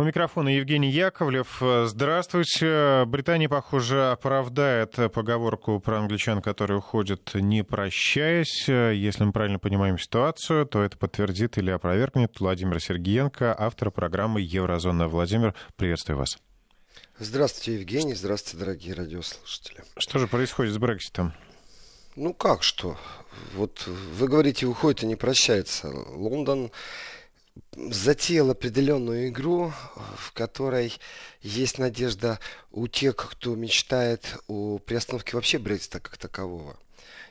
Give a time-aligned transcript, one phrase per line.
[0.00, 1.60] У микрофона Евгений Яковлев.
[1.60, 3.04] Здравствуйте.
[3.04, 8.66] Британия, похоже, оправдает поговорку про англичан, которые уходят не прощаясь.
[8.66, 15.06] Если мы правильно понимаем ситуацию, то это подтвердит или опровергнет Владимир Сергеенко, автор программы «Еврозона».
[15.06, 16.38] Владимир, приветствую вас.
[17.18, 18.14] Здравствуйте, Евгений.
[18.14, 19.84] Здравствуйте, дорогие радиослушатели.
[19.98, 21.34] Что же происходит с Брекситом?
[22.16, 22.96] Ну как что?
[23.54, 25.90] Вот вы говорите, уходит и не прощается.
[25.90, 26.72] Лондон
[27.88, 29.72] затеял определенную игру,
[30.16, 30.92] в которой
[31.42, 32.38] есть надежда
[32.70, 36.76] у тех, кто мечтает о приостановке вообще Брексита как такового.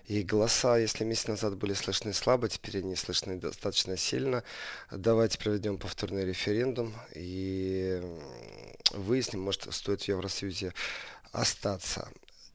[0.07, 4.43] И голоса, если месяц назад были слышны слабо, теперь они слышны достаточно сильно.
[4.89, 8.01] Давайте проведем повторный референдум и
[8.91, 10.73] выясним, может, стоит в Евросоюзе
[11.31, 12.09] остаться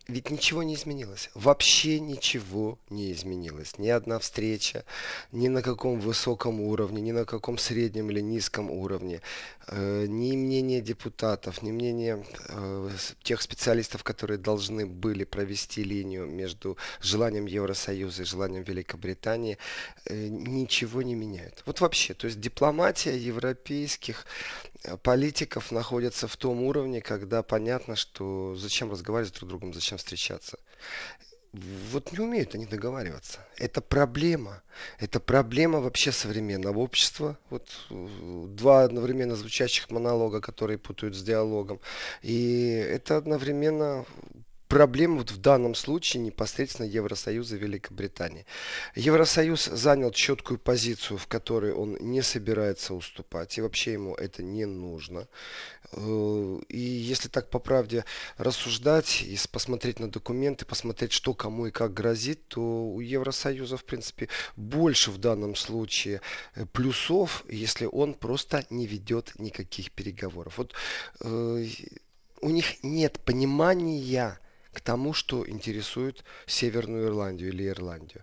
[0.07, 1.31] ведь ничего не изменилось.
[1.35, 3.79] Вообще ничего не изменилось.
[3.79, 4.85] Ни одна встреча,
[5.33, 9.23] ни на каком высоком уровне, ни на каком среднем или низком уровне.
[9.67, 12.91] Э, ни мнение депутатов, ни мнение э,
[13.23, 19.57] тех специалистов, которые должны были провести линию между желанием Евросоюза и желанием Великобритании,
[20.05, 21.63] э, ничего не меняет.
[21.65, 24.27] Вот вообще, то есть дипломатия европейских
[25.03, 30.59] политиков находится в том уровне, когда понятно, что зачем разговаривать друг другом, зачем встречаться.
[31.93, 33.39] Вот не умеют они договариваться.
[33.57, 34.63] Это проблема.
[34.99, 37.39] Это проблема вообще современного общества.
[37.49, 41.81] Вот два одновременно звучащих монолога, которые путают с диалогом.
[42.23, 44.05] И это одновременно
[44.69, 48.47] проблема вот в данном случае непосредственно Евросоюза и Великобритании.
[48.95, 54.65] Евросоюз занял четкую позицию, в которой он не собирается уступать, и вообще ему это не
[54.65, 55.29] нужно.
[55.93, 58.05] Э, и если так по правде
[58.37, 63.85] рассуждать и посмотреть на документы, посмотреть, что кому и как грозит, то у Евросоюза, в
[63.85, 66.21] принципе, больше в данном случае
[66.55, 70.59] э, плюсов, если он просто не ведет никаких переговоров.
[70.59, 70.75] Вот
[71.21, 71.67] э,
[72.41, 74.39] у них нет понимания
[74.75, 78.23] к тому, что интересует Северную Ирландию или Ирландию.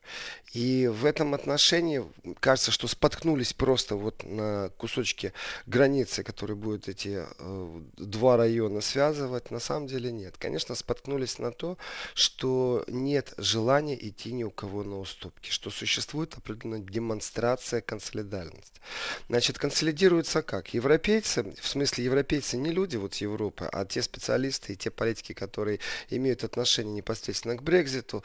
[0.54, 2.04] И в этом отношении
[2.40, 5.34] кажется, что споткнулись просто вот на кусочке
[5.66, 9.50] границы, которые будут эти э, два района связывать.
[9.50, 10.36] На самом деле нет.
[10.38, 11.78] Конечно, споткнулись на то,
[12.14, 18.82] что нет желания идти ни у кого на уступки, что существует определенная демонстрация консолидальности.
[19.30, 20.74] Значит, консолидируется как?
[20.74, 25.80] Европейцы, в смысле европейцы не люди вот Европы, а те специалисты и те политики, которые
[26.10, 28.24] имеют отношение непосредственно к Брекзиту,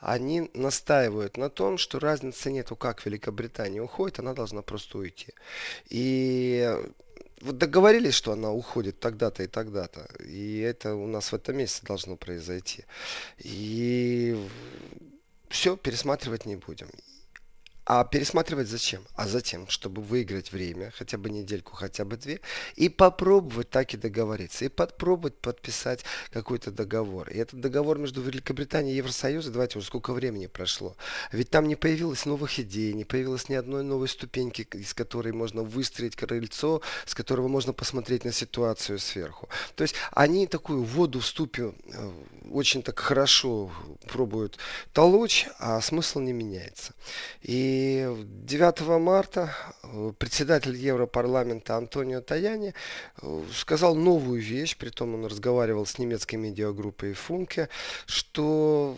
[0.00, 5.34] они настаивают на том, что разницы нету, как Великобритания уходит, она должна просто уйти.
[5.88, 6.76] И
[7.40, 10.08] вот договорились, что она уходит тогда-то и тогда-то.
[10.24, 12.84] И это у нас в этом месяце должно произойти.
[13.38, 14.36] И
[15.48, 16.88] все, пересматривать не будем.
[17.92, 19.02] А пересматривать зачем?
[19.16, 22.40] А затем, чтобы выиграть время, хотя бы недельку, хотя бы две,
[22.76, 27.28] и попробовать так и договориться, и попробовать подписать какой-то договор.
[27.30, 30.94] И этот договор между Великобританией и Евросоюзом, давайте уже сколько времени прошло.
[31.32, 35.64] Ведь там не появилось новых идей, не появилось ни одной новой ступеньки, из которой можно
[35.64, 39.48] выстроить крыльцо, с которого можно посмотреть на ситуацию сверху.
[39.74, 42.12] То есть они такую воду в ступе э,
[42.52, 43.72] очень так хорошо
[44.06, 44.58] пробуют
[44.92, 46.94] толочь, а смысл не меняется.
[47.42, 52.74] И 9 марта э, председатель Европарламента Антонио Таяни
[53.22, 57.68] э, сказал новую вещь, при том он разговаривал с немецкой медиагруппой Функе,
[58.06, 58.96] что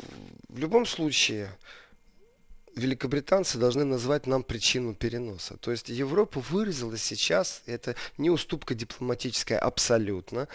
[0.48, 1.50] в любом случае
[2.76, 5.56] великобританцы должны назвать нам причину переноса.
[5.58, 10.48] То есть Европа выразила сейчас, это не уступка дипломатическая абсолютно,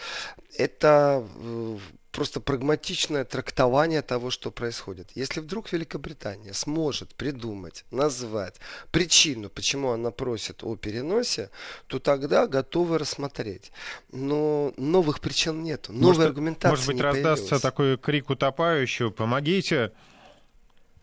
[0.56, 1.78] это э,
[2.12, 5.10] просто прагматичное трактование того, что происходит.
[5.14, 8.56] Если вдруг Великобритания сможет придумать, назвать
[8.90, 11.50] причину, почему она просит о переносе,
[11.86, 13.72] то тогда готовы рассмотреть.
[14.12, 17.62] Но новых причин нет, новой может, аргументации Может быть, не раздастся появилось.
[17.62, 19.92] такой крик утопающего «помогите!»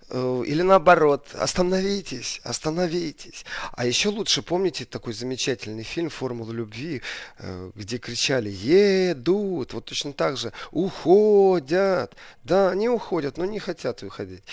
[0.10, 3.46] Э, или наоборот, остановитесь, остановитесь.
[3.74, 7.02] А еще лучше помните такой замечательный фильм «Формула любви»,
[7.40, 12.16] э, где кричали «едут», вот точно так же «уходят».
[12.44, 14.44] Да, они уходят, но не хотят уходить.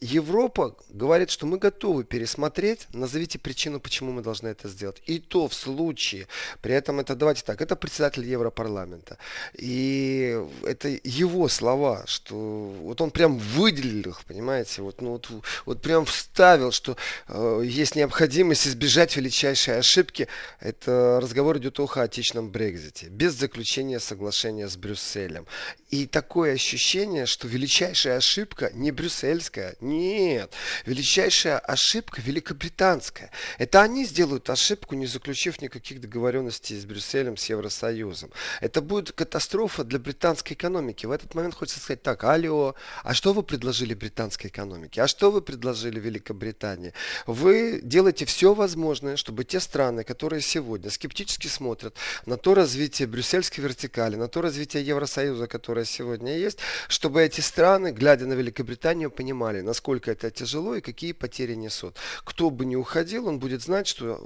[0.00, 5.02] Европа говорит, что мы готовы пересмотреть, назовите причину, почему мы должны это сделать.
[5.06, 6.28] И то в случае,
[6.62, 9.18] при этом это, давайте так, это председатель Европарламента.
[9.54, 15.28] И это его слова, что вот он прям выделил их, понимаете, вот, ну, вот,
[15.66, 16.96] вот прям вставил, что
[17.28, 20.28] э, есть необходимость избежать величайшей ошибки.
[20.60, 25.46] Это разговор идет о хаотичном Брекзите, без заключения соглашения с Брюсселем.
[25.90, 30.52] И такое ощущение, что величайшая ошибка не брюссельская, нет,
[30.84, 33.30] величайшая ошибка великобританская.
[33.56, 38.30] Это они сделают ошибку, не заключив никаких договоренностей с Брюсселем, с Евросоюзом.
[38.60, 41.06] Это будет катастрофа для британской экономики.
[41.06, 45.00] В этот момент хочется сказать так, алло, а что вы предложили британской экономике?
[45.00, 46.92] А что вы предложили Великобритании?
[47.26, 51.96] Вы делаете все возможное, чтобы те страны, которые сегодня скептически смотрят
[52.26, 56.58] на то развитие брюссельской вертикали, на то развитие Евросоюза, которое сегодня есть,
[56.88, 61.96] чтобы эти страны, глядя на Великобританию, понимали, насколько это тяжело и какие потери несут.
[62.24, 64.20] Кто бы ни уходил, он будет знать, что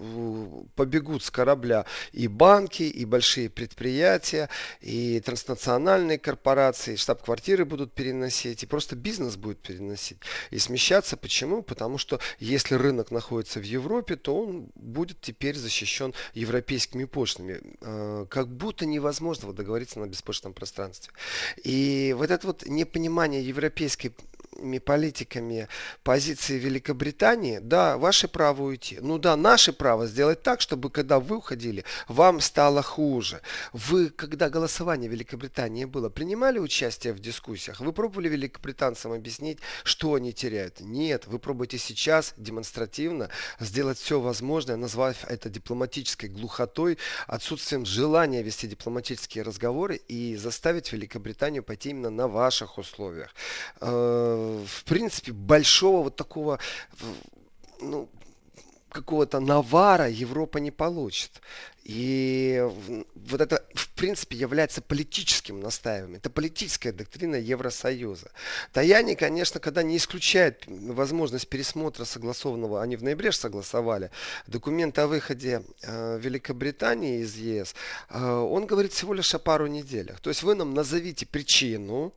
[0.75, 4.49] побегут с корабля и банки, и большие предприятия,
[4.81, 10.19] и транснациональные корпорации, штаб-квартиры будут переносить, и просто бизнес будет переносить
[10.50, 11.16] и смещаться.
[11.16, 11.62] Почему?
[11.62, 17.60] Потому что если рынок находится в Европе, то он будет теперь защищен европейскими пошлинами.
[17.81, 21.12] Э, как будто невозможно договориться на беспошлинном пространстве.
[21.64, 24.12] И вот это вот непонимание европейской
[24.78, 25.69] политиками
[26.02, 28.99] позиции Великобритании, да, ваше право уйти.
[29.00, 33.40] Ну да, наше право сделать так, чтобы когда вы уходили, вам стало хуже.
[33.72, 37.81] Вы, когда голосование Великобритании было, принимали участие в дискуссиях?
[37.81, 40.81] Вы пробовали великобританцам объяснить, что они теряют?
[40.81, 48.66] Нет, вы пробуете сейчас демонстративно сделать все возможное, назвав это дипломатической глухотой, отсутствием желания вести
[48.66, 53.34] дипломатические разговоры и заставить Великобританию пойти именно на ваших условиях
[53.81, 56.58] э, в принципе, большого вот такого,
[57.80, 58.08] ну,
[58.88, 61.40] какого-то навара Европа не получит.
[61.84, 62.64] И
[63.14, 66.17] вот это, в принципе, является политическим настаиванием.
[66.17, 68.31] Это политическая доктрина Евросоюза.
[68.73, 74.11] Таяни, конечно, когда не исключает возможность пересмотра согласованного, они в ноябре согласовали,
[74.46, 77.75] документ о выходе э, Великобритании из ЕС,
[78.11, 80.20] э, он говорит всего лишь о пару неделях.
[80.20, 82.14] То есть вы нам назовите причину,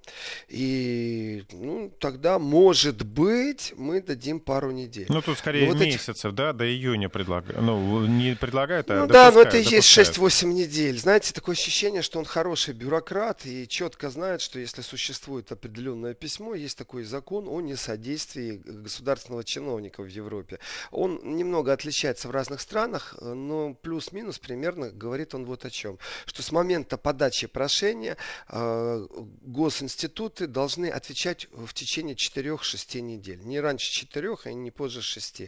[0.48, 5.08] и ну, тогда, может быть, мы дадим пару недель.
[5.10, 6.36] Ну, тут скорее вот месяцев, эти...
[6.36, 7.62] да, до июня предлагают.
[7.62, 11.00] Ну, не предлагают, а ну, да, но это это и есть 6-8 недель.
[11.00, 16.56] Знаете, такое ощущение, что он хороший бюрократ и четко знает, что если существует определенное письмо,
[16.56, 20.60] есть такой закон о несодействии государственного чиновника в Европе.
[20.92, 25.98] Он немного отличается в разных странах, но плюс-минус примерно говорит он вот о чем.
[26.26, 28.18] Что с момента подачи прошения
[28.50, 29.08] э,
[29.42, 33.40] госинституты должны отвечать в течение 4-6 недель.
[33.44, 35.44] Не раньше 4, а не позже 6.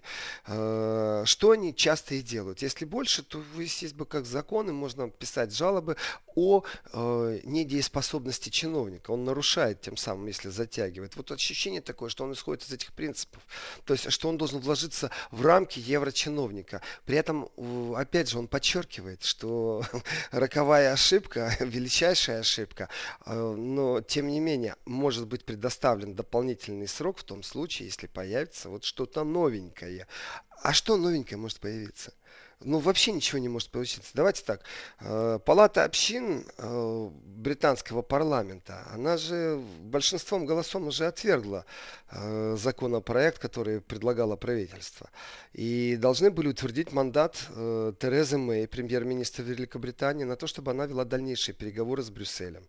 [0.47, 2.61] Э, что они часто и делают.
[2.61, 5.97] Если больше, то вы, бы как законы можно писать жалобы
[6.35, 6.63] о
[6.93, 9.11] э, недееспособности чиновника.
[9.11, 11.15] Он нарушает тем самым, если затягивает.
[11.15, 13.41] Вот ощущение такое, что он исходит из этих принципов.
[13.85, 16.81] То есть, что он должен вложиться в рамки еврочиновника.
[17.05, 17.49] При этом,
[17.95, 19.83] опять же, он подчеркивает, что
[20.31, 22.89] роковая ошибка, величайшая ошибка,
[23.25, 28.69] э, но, тем не менее, может быть предоставлен дополнительный срок в том случае, если появится
[28.69, 30.07] вот что-то новенькое.
[30.61, 32.13] А что новенькое может появиться?
[32.61, 34.11] Ну, вообще ничего не может получиться.
[34.13, 34.61] Давайте так.
[34.99, 41.65] Э, Палата общин э, британского парламента, она же большинством голосом уже отвергла
[42.09, 45.09] э, законопроект, который предлагало правительство.
[45.53, 47.35] И должны были утвердить мандат
[47.99, 52.67] Терезы Мэй, премьер-министра Великобритании, на то, чтобы она вела дальнейшие переговоры с Брюсселем.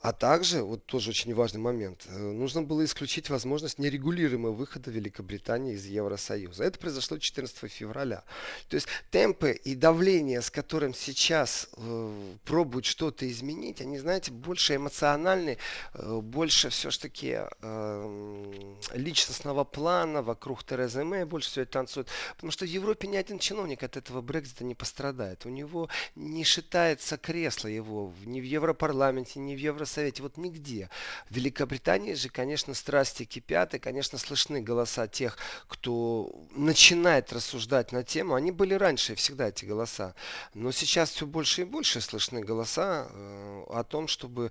[0.00, 5.74] А также, вот тоже очень важный момент, э, нужно было исключить возможность нерегулируемого выхода Великобритании
[5.74, 6.62] из Евросоюза.
[6.62, 8.22] Это произошло 14 февраля.
[8.68, 14.76] То есть темпы и давление, с которым сейчас э, пробуют что-то изменить, они, знаете, больше
[14.76, 15.58] эмоциональны,
[15.94, 18.62] э, больше все-таки э,
[18.94, 22.06] личностного плана вокруг Терезы Мэй, больше всего это танцует.
[22.36, 25.44] Потому что в Европе ни один чиновник от этого Брекзита не пострадает.
[25.44, 30.90] У него не шитается кресло его ни в Европарламенте, ни в Евросоюзе Евросовете, вот нигде.
[31.30, 38.04] В Великобритании же, конечно, страсти кипят, и, конечно, слышны голоса тех, кто начинает рассуждать на
[38.04, 38.34] тему.
[38.34, 40.14] Они были раньше всегда, эти голоса.
[40.54, 44.50] Но сейчас все больше и больше слышны голоса э, о том, чтобы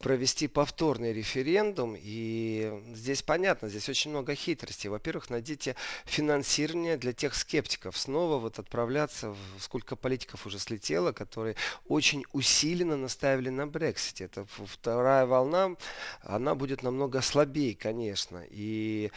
[0.00, 1.94] провести повторный референдум.
[1.96, 4.88] И здесь понятно, здесь очень много хитростей.
[4.88, 5.76] Во-первых, найдите
[6.06, 7.96] финансирование для тех скептиков.
[7.96, 11.54] Снова вот отправляться, в сколько политиков уже слетело, которые
[11.86, 14.24] очень усиленно наставили на Брексите.
[14.24, 15.76] Это вторая волна,
[16.22, 18.42] она будет намного слабее, конечно.
[18.50, 19.10] И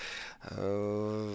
[0.43, 1.33] э,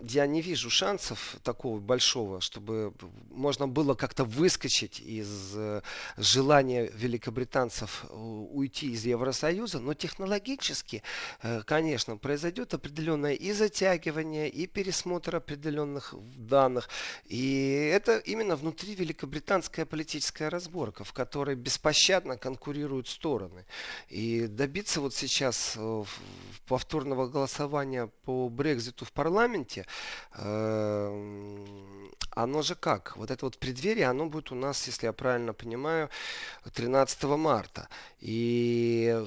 [0.00, 2.92] я не вижу шансов такого большого, чтобы
[3.30, 5.82] можно было как-то выскочить из э,
[6.16, 11.02] желания великобританцев э, уйти из Евросоюза, но технологически,
[11.42, 16.88] э, конечно, произойдет определенное и затягивание, и пересмотр определенных данных.
[17.24, 23.64] И это именно внутри великобританская политическая разборка, в которой беспощадно конкурируют стороны.
[24.08, 25.78] И добиться вот сейчас
[26.66, 29.85] повторного голосования по Брекзиту в парламенте,
[30.34, 33.16] Эм, оно же как?
[33.16, 36.10] Вот это вот преддверие, оно будет у нас, если я правильно понимаю,
[36.74, 37.88] 13 марта.
[38.20, 39.24] И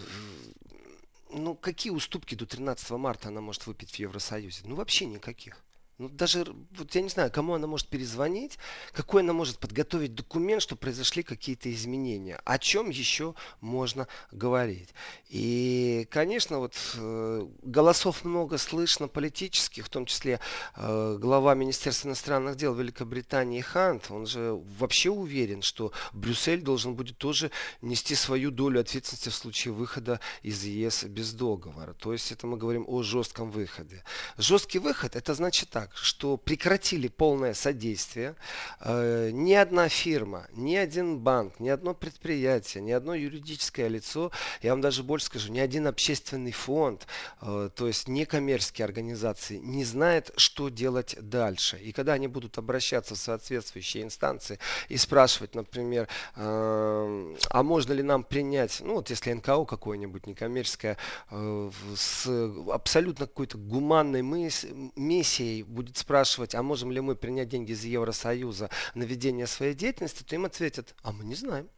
[1.32, 4.62] ну, какие уступки до 13 марта она может выпить в Евросоюзе?
[4.66, 5.64] Ну, вообще никаких.
[6.00, 6.46] Ну, даже,
[6.78, 8.58] вот я не знаю, кому она может перезвонить,
[8.94, 12.40] какой она может подготовить документ, что произошли какие-то изменения.
[12.46, 14.94] О чем еще можно говорить?
[15.28, 20.40] И, конечно, вот э, голосов много слышно политических, в том числе
[20.78, 27.18] э, глава Министерства иностранных дел Великобритании Хант, он же вообще уверен, что Брюссель должен будет
[27.18, 27.52] тоже
[27.82, 31.94] нести свою долю ответственности в случае выхода из ЕС без договора.
[31.94, 34.02] То есть это мы говорим о жестком выходе.
[34.38, 38.36] Жесткий выход, это значит так, что прекратили полное содействие.
[38.82, 44.32] Э, ни одна фирма, ни один банк, ни одно предприятие, ни одно юридическое лицо,
[44.62, 47.08] я вам даже больше скажу, ни один общественный фонд,
[47.42, 51.78] э, то есть некоммерческие организации, не знает, что делать дальше.
[51.78, 58.04] И когда они будут обращаться в соответствующие инстанции и спрашивать, например, э, а можно ли
[58.04, 60.98] нам принять, ну вот если НКО какое-нибудь некоммерческое,
[61.30, 62.28] с
[62.72, 69.04] абсолютно какой-то гуманной миссией будет спрашивать, а можем ли мы принять деньги из Евросоюза на
[69.04, 71.70] ведение своей деятельности, то им ответят, а мы не знаем.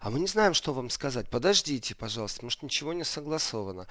[0.00, 1.28] А мы не знаем, что вам сказать.
[1.28, 3.86] Подождите, пожалуйста, может ничего не согласовано.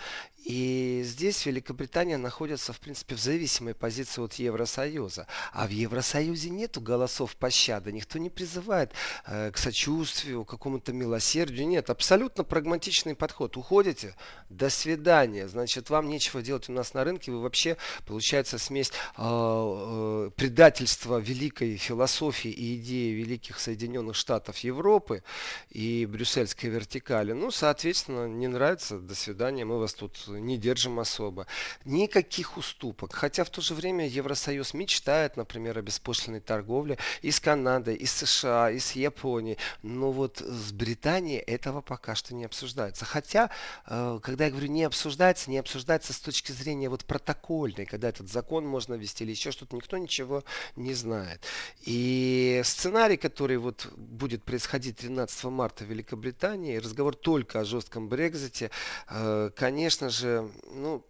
[0.46, 5.28] И здесь Великобритания находится, в принципе, в зависимой позиции от Евросоюза.
[5.52, 7.92] А в Евросоюзе нету голосов пощады.
[7.92, 8.94] Никто не призывает
[9.26, 11.68] э, к сочувствию, к какому-то милосердию.
[11.68, 13.58] Нет, абсолютно прагматичный подход.
[13.58, 14.16] Уходите,
[14.50, 15.48] до свидания.
[15.48, 17.32] Значит, вам нечего делать у нас на рынке.
[17.32, 25.24] Вы вообще, получается, смесь э, э, предательства великой философии и идеи великих Соединенных Штатов Европы
[25.70, 27.34] и брюссельской вертикали.
[27.34, 31.48] Ну, соответственно, не нравится, до свидания, мы вас тут не держим особо.
[31.86, 33.14] Никаких уступок.
[33.14, 38.06] Хотя в то же время Евросоюз мечтает, например, о беспошлиной торговле и с Канадой, и
[38.06, 39.58] с США, и с Японией.
[39.84, 43.06] Но вот с Британией этого пока что не обсуждается.
[43.06, 43.50] Хотя,
[43.86, 48.30] э, когда я говорю не обсуждается, не обсуждается с точки зрения вот протокольной, когда этот
[48.30, 50.44] закон можно ввести или еще что-то, никто ничего
[50.76, 51.42] не знает.
[51.82, 58.10] И сценарий, который вот будет происходить 13 марта, марта в Великобритании, разговор только о жестком
[58.10, 58.72] Брекзите,
[59.08, 61.06] э, конечно же, ну,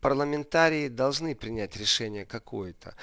[0.00, 2.94] парламентарии должны принять решение какое-то.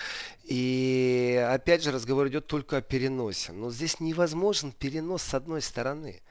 [0.43, 3.53] И опять же разговор идет только о переносе.
[3.53, 6.21] Но здесь невозможен перенос с одной стороны.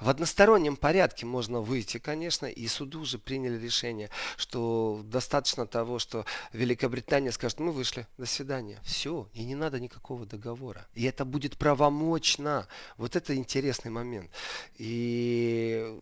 [0.00, 6.24] В одностороннем порядке можно выйти, конечно, и суды уже приняли решение, что достаточно того, что
[6.52, 8.80] Великобритания скажет, мы вышли, до свидания.
[8.84, 10.86] Все, и не надо никакого договора.
[10.94, 12.66] И это будет правомочно.
[12.96, 14.30] Вот это интересный момент.
[14.78, 15.98] И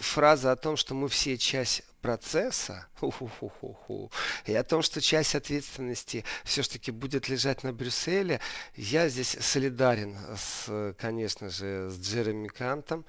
[0.00, 2.86] фраза о том, что мы все часть процесса
[4.46, 8.40] и о том, что часть ответственности все-таки будет лежать на Брюсселе,
[8.76, 13.06] я здесь солидарен с, конечно же, с Джереми Кантом,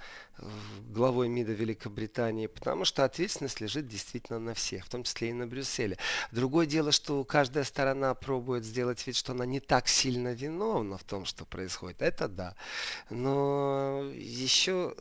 [0.87, 5.45] главой МИДа Великобритании, потому что ответственность лежит действительно на всех, в том числе и на
[5.45, 5.97] Брюсселе.
[6.31, 11.03] Другое дело, что каждая сторона пробует сделать вид, что она не так сильно виновна в
[11.03, 12.01] том, что происходит.
[12.01, 12.55] Это да.
[13.09, 14.95] Но еще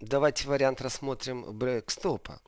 [0.00, 2.40] давайте вариант рассмотрим брекстопа.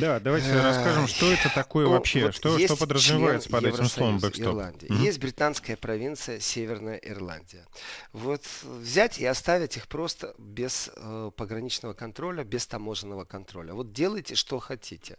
[0.00, 4.56] Да, давайте расскажем, что это такое вообще, что, что подразумевается под этим словом бэкстоп.
[4.56, 4.96] Mm-hmm.
[5.02, 7.66] Есть британская провинция Северная Ирландия.
[8.12, 13.74] Вот взять и оставить их просто без э, пограничного контроля, без таможенного контроля.
[13.74, 15.16] Вот делайте, что хотите.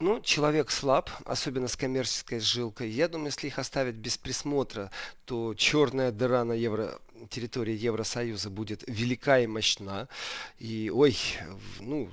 [0.00, 2.88] Ну, человек слаб, особенно с коммерческой жилкой.
[2.88, 4.90] Я думаю, если их оставить без присмотра,
[5.26, 10.08] то черная дыра на евро территории Евросоюза будет велика и мощна.
[10.58, 11.18] И, ой,
[11.80, 12.08] ну,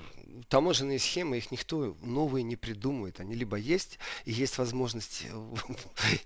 [0.50, 3.20] таможенные схемы, их никто новые не придумывает.
[3.20, 5.56] Они либо есть, и есть возможность э,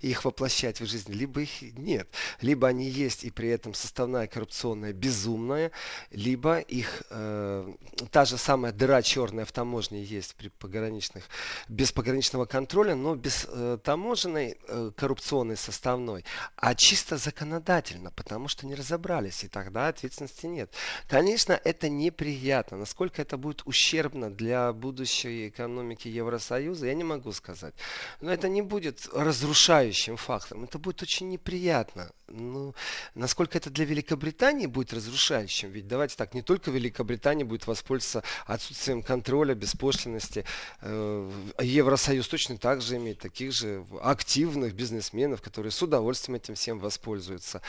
[0.00, 2.08] их воплощать в жизнь, либо их нет.
[2.40, 5.70] Либо они есть, и при этом составная коррупционная безумная,
[6.10, 7.72] либо их э,
[8.10, 11.24] та же самая дыра черная в таможне есть при пограничных,
[11.68, 16.24] без пограничного контроля, но без э, таможенной э, коррупционной составной,
[16.56, 20.72] а чисто законодательно, потому что не разобрались, и тогда ответственности нет.
[21.08, 22.76] Конечно, это неприятно.
[22.76, 27.74] Насколько это будет ущербно ущербно для будущей экономики Евросоюза, я не могу сказать.
[28.20, 30.64] Но это не будет разрушающим фактором.
[30.64, 32.10] Это будет очень неприятно.
[32.28, 32.74] Ну,
[33.14, 35.70] насколько это для Великобритании будет разрушающим?
[35.70, 40.44] Ведь давайте так, не только Великобритания будет воспользоваться отсутствием контроля, беспошлинности.
[40.80, 41.30] Э,
[41.60, 47.60] Евросоюз точно так же имеет таких же активных бизнесменов, которые с удовольствием этим всем воспользуются.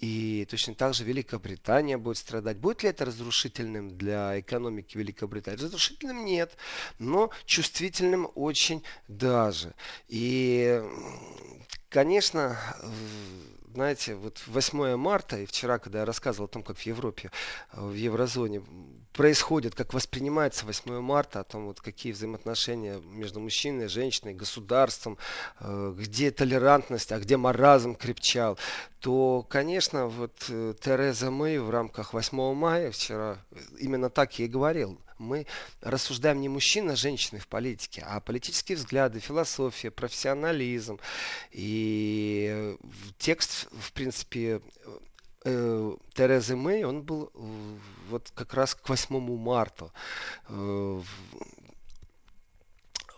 [0.00, 2.56] И точно так же Великобритания будет страдать.
[2.56, 5.58] Будет ли это разрушительным для экономики Великобритании?
[5.80, 6.56] Разрушительным нет,
[6.98, 9.74] но чувствительным очень даже.
[10.08, 10.82] И,
[11.88, 12.58] конечно,
[13.72, 17.30] знаете, вот 8 марта, и вчера, когда я рассказывал о том, как в Европе,
[17.72, 18.62] э, в еврозоне
[19.14, 25.16] происходит, как воспринимается 8 марта, о том, вот какие взаимоотношения между мужчиной, женщиной, государством,
[25.60, 28.58] э, где толерантность, а где маразм крепчал,
[28.98, 33.38] то, конечно, вот э, Тереза Мэй в рамках 8 мая вчера
[33.78, 35.46] именно так и говорил мы
[35.80, 40.98] рассуждаем не мужчина, а женщины в политике, а политические взгляды, философия, профессионализм.
[41.52, 42.76] И э,
[43.18, 44.60] текст, в принципе,
[45.44, 47.76] э, Терезы Мэй, он был э,
[48.08, 49.92] вот как раз к 8 марта.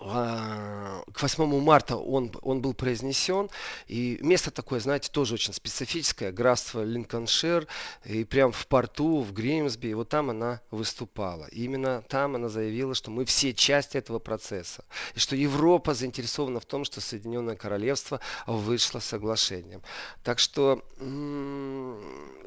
[0.05, 3.49] А, к 8 марта он, он был произнесен.
[3.87, 6.33] И место такое, знаете, тоже очень специфическое.
[6.33, 7.67] Графство Линкольншир.
[8.05, 9.89] И прямо в порту, в Гримсби.
[9.89, 11.47] И вот там она выступала.
[11.47, 14.85] И именно там она заявила, что мы все часть этого процесса.
[15.15, 19.83] И что Европа заинтересована в том, что Соединенное Королевство вышло соглашением.
[20.25, 20.83] Так что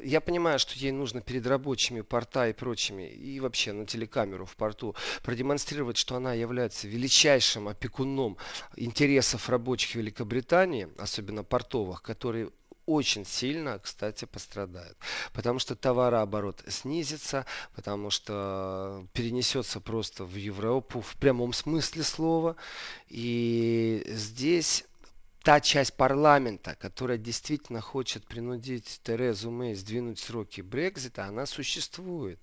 [0.02, 4.56] я понимаю, что ей нужно перед рабочими порта и прочими, и вообще на телекамеру в
[4.56, 8.36] порту продемонстрировать, что она является величайшей величайшим опекуном
[8.76, 12.50] интересов рабочих Великобритании, особенно портовых, которые
[12.86, 14.96] очень сильно, кстати, пострадают.
[15.32, 22.56] Потому что товарооборот снизится, потому что перенесется просто в Европу в прямом смысле слова.
[23.08, 24.84] И здесь
[25.46, 32.40] та часть парламента, которая действительно хочет принудить Терезу Мэй сдвинуть сроки Брекзита, она существует.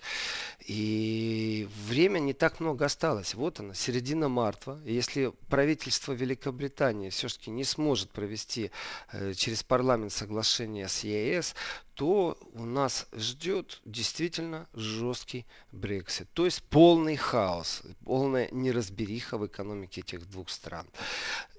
[0.66, 3.34] И время не так много осталось.
[3.36, 4.80] Вот она, середина марта.
[4.86, 8.72] Если правительство Великобритании все-таки не сможет провести
[9.12, 11.56] э, через парламент соглашение с ЕС,
[11.96, 16.28] то у нас ждет действительно жесткий Брексит.
[16.34, 20.88] То есть полный хаос, полная неразбериха в экономике этих двух стран.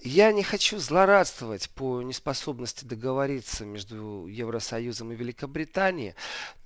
[0.02, 6.14] Я не хочу злорадствовать по неспособности договориться между Евросоюзом и Великобританией,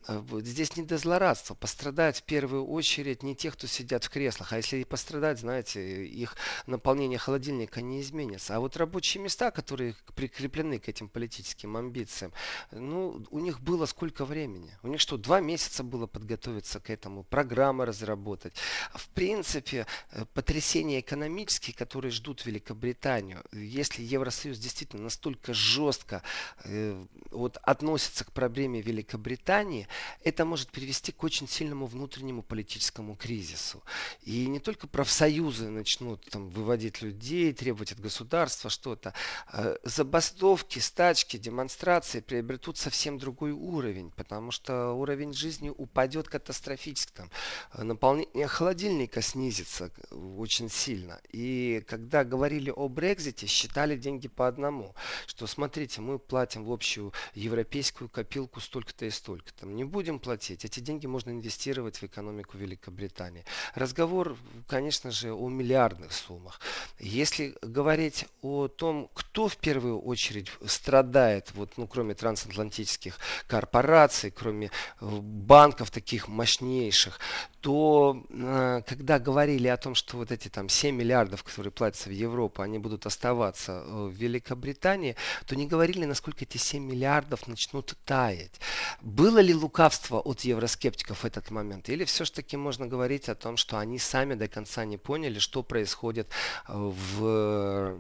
[0.08, 1.54] Э, здесь не до злорадства.
[1.54, 4.52] Пострадают в первую очередь не те, кто сидят в креслах.
[4.52, 8.56] А если и пострадать, знаете, их наполнение холодильника не изменится.
[8.56, 12.32] А вот рабочие места, которые прикреплены к этим политическим амбициям,
[12.70, 14.76] ну, у них было сколько времени?
[14.82, 18.54] У них что, два месяца было подготовиться к этому, программы разработать.
[18.94, 26.22] В принципе, э, потрясения экономические, которые ждут Великобританию, если Евросоюз действительно настолько жестко
[26.64, 29.88] э, вот, относится к проблеме Великобритании,
[30.24, 33.82] это может привести к очень сильному внутреннему политическому кризису.
[34.22, 39.14] И не только профсоюзы начнут там, выводить людей, требовать от государства что-то.
[39.52, 47.12] Э, забастовки, стачки, демонстрации приобретут совсем другой уровень, потому что уровень жизни упадет катастрофически.
[47.14, 47.30] Там,
[47.74, 51.20] э, наполнение холодильника снизится очень сильно.
[51.30, 54.94] И когда говорили о Брекзите, считали деньги по одному.
[55.26, 59.66] Что смотрите, мы платим в общую европейскую копилку столько-то и столько-то.
[59.66, 60.64] Не будем платить.
[60.64, 63.44] Эти деньги можно инвестировать в экономику Великобритании.
[63.74, 66.60] Разговор, конечно же, о миллиардных суммах.
[66.98, 74.66] Если говорить о том, кто в первую очередь страдает, вот, ну, кроме трансатлантических корпораций, кроме
[74.66, 74.70] э,
[75.00, 77.18] банков таких мощнейших,
[77.60, 82.12] то э, когда говорили о том, что вот эти там 7 миллиардов, которые платятся в
[82.12, 87.94] Европу, они будут оставаться э, в Великобритании, то не говорили, насколько эти 7 миллиардов начнут
[88.04, 88.60] таять.
[89.00, 91.88] Было ли лука лукавство от евроскептиков в этот момент?
[91.88, 96.26] Или все-таки можно говорить о том, что они сами до конца не поняли, что происходит
[96.66, 97.96] в,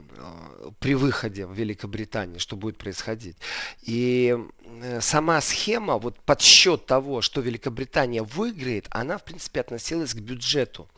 [0.80, 3.36] при выходе в Великобритании, что будет происходить?
[3.82, 4.36] И
[4.82, 10.88] э, сама схема, вот подсчет того, что Великобритания выиграет, она, в принципе, относилась к бюджету.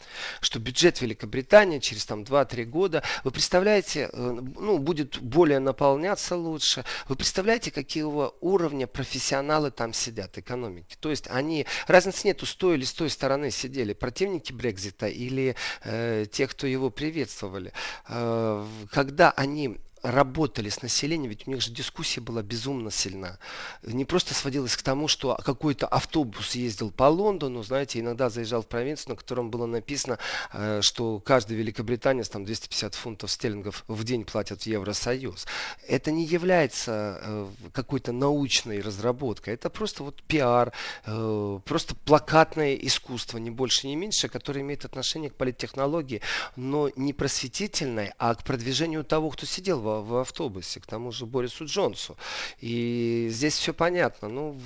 [0.41, 6.85] Что бюджет Великобритании через там 2-3 года, вы представляете, ну, будет более наполняться лучше.
[7.09, 10.61] Вы представляете, какого уровня профессионалы там сидят, экономики?
[10.61, 10.97] экономики.
[11.01, 15.57] То есть они, разницы нету, с той или с той стороны сидели противники Брекзита или
[15.83, 17.73] э, те, кто его приветствовали.
[18.09, 23.39] Э, когда они работали с населением, ведь у них же дискуссия была безумно сильна.
[23.83, 28.67] Не просто сводилось к тому, что какой-то автобус ездил по Лондону, знаете, иногда заезжал в
[28.67, 30.19] провинцию, на котором было написано,
[30.53, 35.47] э, что каждый великобританец там 250 фунтов стерлингов в день платят в Евросоюз.
[35.87, 40.73] Это не является э, какой-то научной разработкой, это просто вот пиар,
[41.07, 46.23] э, просто плакатное искусство, не больше, не меньше, которое имеет отношение к политтехнологии,
[46.57, 51.27] но не просветительное, а к продвижению того, кто сидел в, в автобусе, к тому же
[51.27, 52.17] Борису Джонсу.
[52.61, 54.29] И здесь все понятно.
[54.29, 54.61] Ну,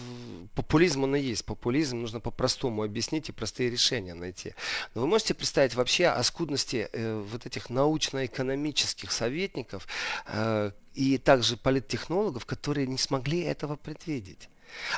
[0.55, 1.45] популизм он и есть.
[1.45, 4.55] Популизм нужно по-простому объяснить и простые решения найти.
[4.95, 9.87] Но вы можете представить вообще о скудности э, вот этих научно-экономических советников
[10.27, 14.49] э, и также политтехнологов, которые не смогли этого предвидеть.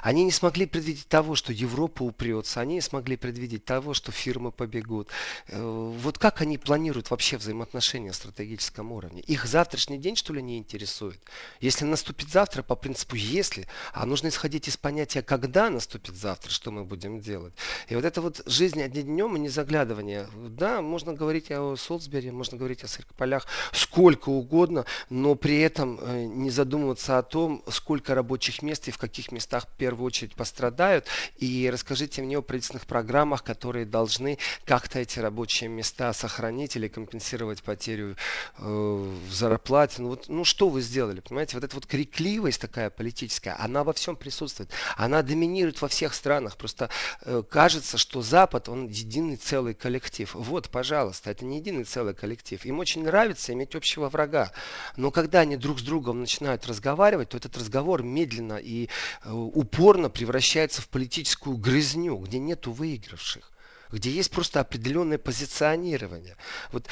[0.02, 4.52] Они не смогли предвидеть того, что Европа упрется, они не смогли предвидеть того, что фирмы
[4.52, 5.08] побегут.
[5.48, 9.22] Э, вот как они планируют вообще взаимоотношения на стратегическом уровне?
[9.22, 11.20] Их завтрашний день, что ли, не интересует?
[11.60, 16.70] Если наступит завтра, по принципу «если», а нужно исходить из понятия «когда наступит завтра», что
[16.70, 17.54] мы будем делать.
[17.88, 20.28] И вот это вот жизнь одним днем и не заглядывание.
[20.34, 26.24] Да, можно говорить о Солсбери, можно говорить о Сыркополях сколько угодно, но при этом э,
[26.24, 31.06] не задумываться о том, сколько рабочих мест и в каких местах в первую очередь пострадают.
[31.38, 37.62] И расскажите мне о правительственных программах, которые должны как-то эти рабочие места сохранить или компенсировать
[37.62, 38.16] потерю
[38.58, 40.02] э, в зарплате.
[40.02, 41.56] Ну, вот, ну что вы сделали, понимаете?
[41.56, 44.70] Вот эта вот крикливость такая политическая, она во всем присутствует.
[44.96, 46.56] Она доминирует во всех странах.
[46.56, 46.90] Просто
[47.22, 50.34] э, кажется, что Запад, он единый целый коллектив.
[50.34, 52.64] Вот, пожалуйста, это не единый целый коллектив.
[52.64, 54.52] Им очень нравится иметь общего врага.
[54.96, 58.88] Но когда они друг с другом начинают разговаривать, то этот разговор медленно и
[59.24, 63.50] э, упорно превращается в политическую грызню, где нету выигравших
[63.92, 66.36] где есть просто определенное позиционирование.
[66.72, 66.86] Вот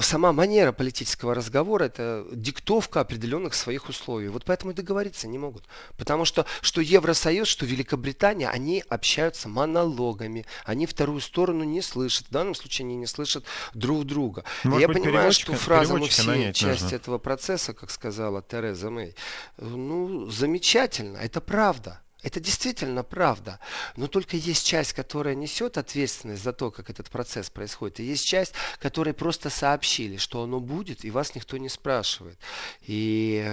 [0.00, 4.28] сама манера политического разговора– это диктовка определенных своих условий.
[4.28, 5.64] Вот поэтому и договориться не могут.
[5.96, 10.46] Потому что что Евросоюз, что Великобритания, они общаются монологами.
[10.64, 12.26] Они вторую сторону не слышат.
[12.28, 14.44] В данном случае они не слышат друг друга.
[14.64, 16.96] Может Я быть, понимаю, что фраза «мы все часть нужно.
[16.96, 19.14] этого процесса», как сказала Тереза Мэй,
[19.58, 22.00] ну, замечательно, это правда.
[22.24, 23.60] Это действительно правда.
[23.96, 28.00] Но только есть часть, которая несет ответственность за то, как этот процесс происходит.
[28.00, 32.38] И есть часть, которой просто сообщили, что оно будет, и вас никто не спрашивает.
[32.86, 33.44] И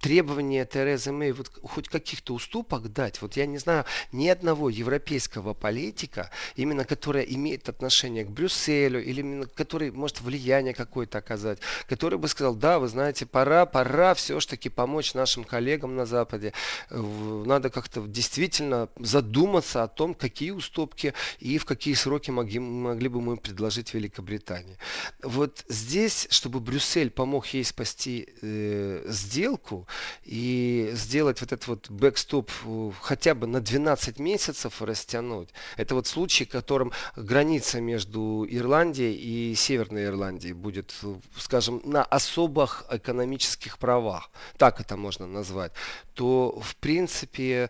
[0.00, 3.20] требования Терезы Мэй вот хоть каких-то уступок дать.
[3.22, 9.20] Вот я не знаю ни одного европейского политика, именно который имеет отношение к Брюсселю, или
[9.20, 11.58] именно который может влияние какое-то оказать,
[11.88, 16.52] который бы сказал, да, вы знаете, пора, пора все-таки помочь нашим коллегам на Западе.
[16.90, 23.20] Надо как-то действительно задуматься о том, какие уступки и в какие сроки могли, могли бы
[23.20, 24.76] мы предложить Великобритании.
[25.22, 29.86] Вот здесь, чтобы Брюссель помог ей спасти э, сделку, сделку
[30.24, 35.48] и сделать вот этот вот бэкстоп э, хотя бы на 12 месяцев растянуть.
[35.76, 42.02] Это вот случай, в котором граница между Ирландией и Северной Ирландией будет, э, скажем, на
[42.04, 45.72] особых экономических правах, так это можно назвать,
[46.14, 47.68] то в принципе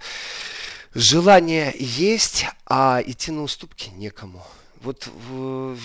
[0.95, 4.45] желание есть, а идти на уступки некому
[4.83, 5.09] вот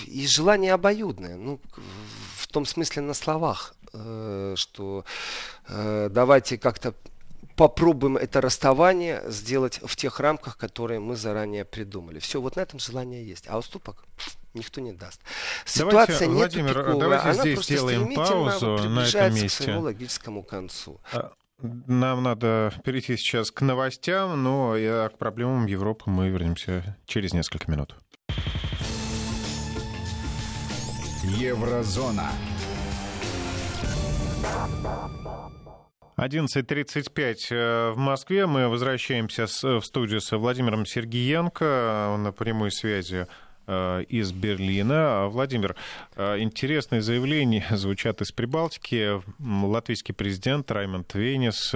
[0.08, 1.60] и желание обоюдное, ну,
[2.36, 3.76] в том смысле на словах.
[4.00, 5.06] Э, что
[5.68, 6.94] э, давайте как-то
[7.56, 12.20] попробуем это расставание сделать в тех рамках, которые мы заранее придумали.
[12.20, 13.46] Все, вот на этом желание есть.
[13.48, 14.06] А уступок
[14.54, 15.22] никто не даст.
[15.66, 19.48] Ситуация давайте, не Владимир, тупиковая, давайте она здесь сделаем паузу на этом месте.
[19.48, 21.02] к своему логическому концу.
[21.14, 27.72] А, нам надо перейти сейчас к новостям, но к проблемам Европы мы вернемся через несколько
[27.72, 27.96] минут.
[31.24, 32.32] Еврозона.
[36.18, 38.48] 11.35 э, в Москве.
[38.48, 42.18] Мы возвращаемся в студию с Владимиром Сергиенко.
[42.18, 43.28] На прямой связи
[43.68, 45.28] э, из Берлина.
[45.28, 45.76] Владимир,
[46.16, 49.22] э, интересные заявления звучат из Прибалтики.
[49.40, 51.74] Латвийский президент Раймонд Вейнис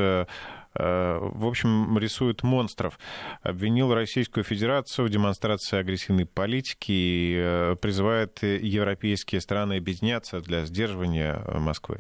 [0.74, 2.98] в общем, рисует монстров.
[3.44, 12.00] Обвинил Российскую Федерацию в демонстрации агрессивной политики и призывает европейские страны объединяться для сдерживания Москвы.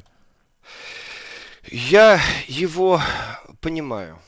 [1.70, 3.02] Я его
[3.62, 4.20] понимаю.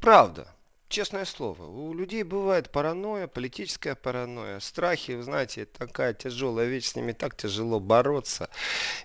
[0.00, 0.56] Правда.
[0.88, 6.94] Честное слово, у людей бывает паранойя, политическая паранойя, страхи, вы знаете, такая тяжелая вещь, с
[6.94, 8.48] ними так тяжело бороться.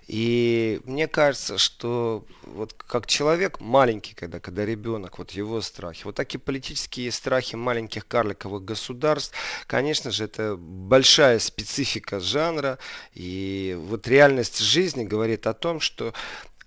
[0.06, 6.14] И мне кажется, что вот как человек маленький, когда, когда ребенок, вот его страхи, вот
[6.14, 9.34] такие политические страхи маленьких карликовых государств,
[9.66, 12.78] конечно же, это большая специфика жанра,
[13.12, 16.14] и вот реальность жизни говорит о том, что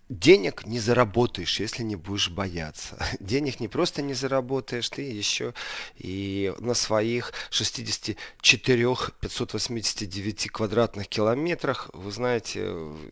[0.10, 2.98] денег не заработаешь, если не будешь бояться.
[3.20, 5.54] Денег не просто не заработаешь, ты еще
[5.98, 12.62] и на своих 64 589 квадратных километрах, вы знаете,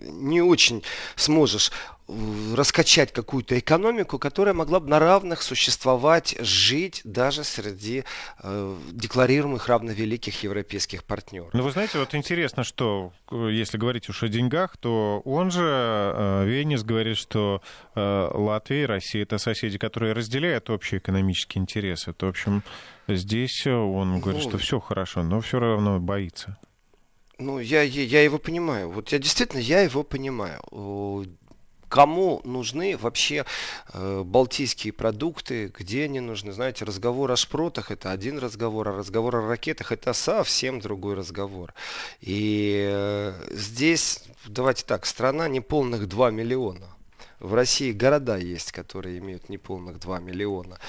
[0.07, 0.83] не очень
[1.15, 1.71] сможешь
[2.55, 8.03] раскачать какую-то экономику, которая могла бы на равных существовать, жить даже среди
[8.41, 11.49] э, декларируемых равновеликих европейских партнеров.
[11.53, 15.63] Ну, вы знаете, вот интересно, что э, если говорить уж о деньгах, то он же,
[15.63, 17.61] э, Венес, говорит, что
[17.95, 22.13] э, Латвия и Россия— это соседи, которые разделяют общие экономические интересы.
[22.13, 22.63] То, в общем,
[23.07, 26.57] здесь он говорит, ну, что все хорошо, но все равно боится.
[27.39, 28.89] Ну, я, я его понимаю.
[28.89, 30.61] Вот я действительно, я его понимаю
[31.93, 33.45] кому нужны вообще
[33.93, 36.51] э, балтийские продукты, где они нужны.
[36.51, 41.71] Знаете, разговор о шпротах это один разговор, а разговор о ракетах это совсем другой разговор.
[42.19, 46.87] И э, здесь, давайте так, страна неполных 2 миллиона.
[47.43, 50.79] В России города есть, которые имеют неполных 2 миллиона.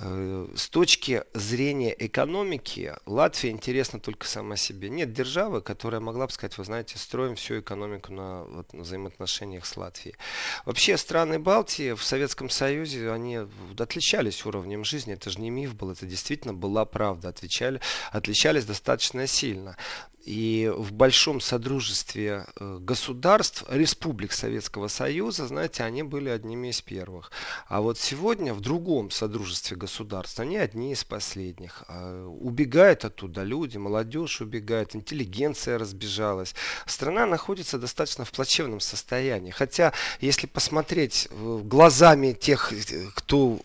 [0.00, 4.90] Э, с точки зрения экономики, Латвия интересна только сама себе.
[4.90, 9.64] Нет державы, которая могла бы сказать, вы знаете, строим всю экономику на, вот, на взаимоотношениях
[9.64, 10.16] с Латвией.
[10.64, 13.38] Вообще страны Балтии в Советском Союзе, они
[13.78, 15.14] отличались уровнем жизни.
[15.14, 17.28] Это же не миф был, это действительно была правда.
[17.28, 19.76] Отвечали, отличались достаточно сильно
[20.24, 27.32] и в большом содружестве э, государств, республик Советского Союза, знаете, они были одними из первых.
[27.66, 31.82] А вот сегодня в другом содружестве государств они одни из последних.
[31.88, 36.54] А, убегают оттуда люди, молодежь убегает, интеллигенция разбежалась.
[36.86, 39.50] Страна находится достаточно в плачевном состоянии.
[39.50, 43.58] Хотя, если посмотреть э, глазами тех, э, кто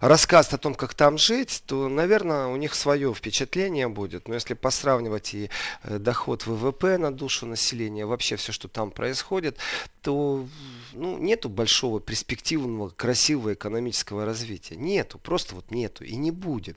[0.00, 4.28] рассказывает о том, как там жить, то, наверное, у них свое впечатление будет.
[4.28, 5.50] Но если посравнивать и
[5.84, 9.58] доход ВВП на душу населения, вообще все, что там происходит,
[10.02, 10.46] то
[10.92, 14.76] ну, нету большого перспективного, красивого экономического развития.
[14.76, 16.76] Нету, просто вот нету и не будет.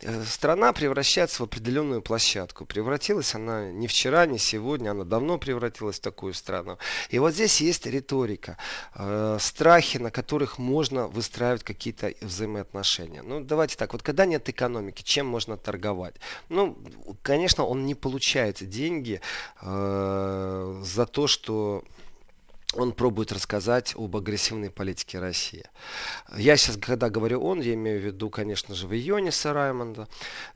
[0.00, 2.64] Э, страна превращается в определенную площадку.
[2.66, 6.78] Превратилась она не вчера, не сегодня, она давно превратилась в такую страну.
[7.10, 8.58] И вот здесь есть риторика,
[8.94, 13.22] э, страхи, на которых можно выстраивать какие-то взаимоотношения.
[13.22, 16.16] Ну, давайте так, вот когда нет экономики, чем можно торговать?
[16.48, 16.76] Ну,
[17.22, 19.20] конечно, он не получает получает деньги
[19.60, 21.84] э, за то, что
[22.74, 25.64] он пробует рассказать об агрессивной политике России.
[26.36, 30.08] Я сейчас, когда говорю он, я имею в виду, конечно же, в Иониса Раймонда.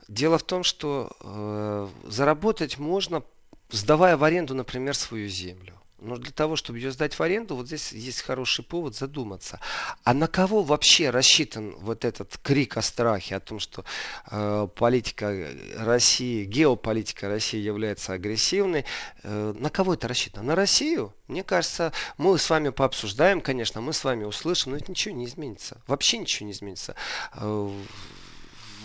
[0.07, 3.23] Дело в том, что э, заработать можно,
[3.69, 5.76] сдавая в аренду, например, свою землю.
[5.99, 9.59] Но для того, чтобы ее сдать в аренду, вот здесь есть хороший повод задуматься.
[10.03, 13.83] А на кого вообще рассчитан вот этот крик о страхе, о том, что
[14.29, 18.85] э, политика России, геополитика России является агрессивной?
[19.23, 20.43] Э, на кого это рассчитано?
[20.43, 21.15] На Россию?
[21.27, 25.25] Мне кажется, мы с вами пообсуждаем, конечно, мы с вами услышим, но это ничего не
[25.25, 25.81] изменится.
[25.87, 26.93] Вообще ничего не изменится.
[27.33, 27.71] Э,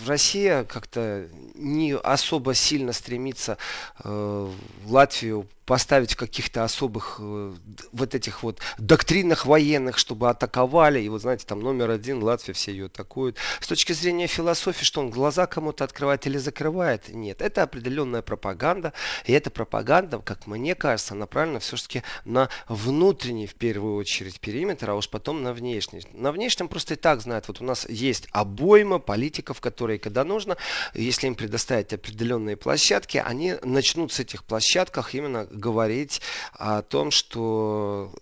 [0.07, 3.59] Россия как-то не особо сильно стремится
[4.03, 4.51] э,
[4.87, 7.54] Латвию поставить в каких-то особых э,
[7.92, 11.00] вот этих вот доктринах военных, чтобы атаковали.
[11.00, 13.38] И вот знаете, там номер один, Латвия, все ее атакуют.
[13.58, 17.08] С точки зрения философии, что он глаза кому-то открывает или закрывает?
[17.08, 18.92] Нет, это определенная пропаганда.
[19.24, 24.94] И эта пропаганда, как мне кажется, направлена все-таки на внутренний, в первую очередь, периметр, а
[24.94, 26.02] уж потом на внешний.
[26.12, 30.58] На внешнем просто и так знают, вот у нас есть обойма политиков, которые, когда нужно,
[30.92, 36.20] если им предоставить определенные площадки, они начнут с этих площадках именно говорить
[36.53, 38.12] о том, что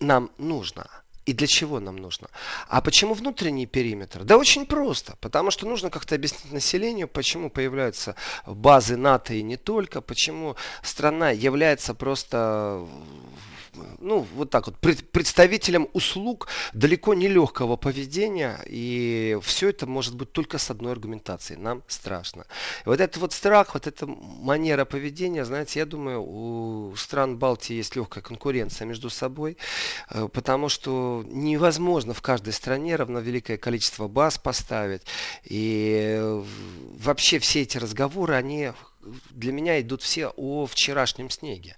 [0.00, 0.86] нам нужно.
[1.24, 2.28] И для чего нам нужно?
[2.68, 4.24] А почему внутренний периметр?
[4.24, 5.16] Да очень просто.
[5.20, 11.30] Потому что нужно как-то объяснить населению, почему появляются базы НАТО и не только, почему страна
[11.30, 12.84] является просто
[13.98, 20.32] ну, вот так вот, представителем услуг далеко не легкого поведения, и все это может быть
[20.32, 21.58] только с одной аргументацией.
[21.60, 22.46] Нам страшно.
[22.84, 27.74] И вот этот вот страх, вот эта манера поведения, знаете, я думаю, у стран Балтии
[27.74, 29.56] есть легкая конкуренция между собой,
[30.10, 35.02] э, потому что невозможно в каждой стране равновеликое количество баз поставить.
[35.44, 36.20] И
[36.98, 38.72] вообще все эти разговоры, они
[39.30, 41.76] для меня идут все о вчерашнем снеге.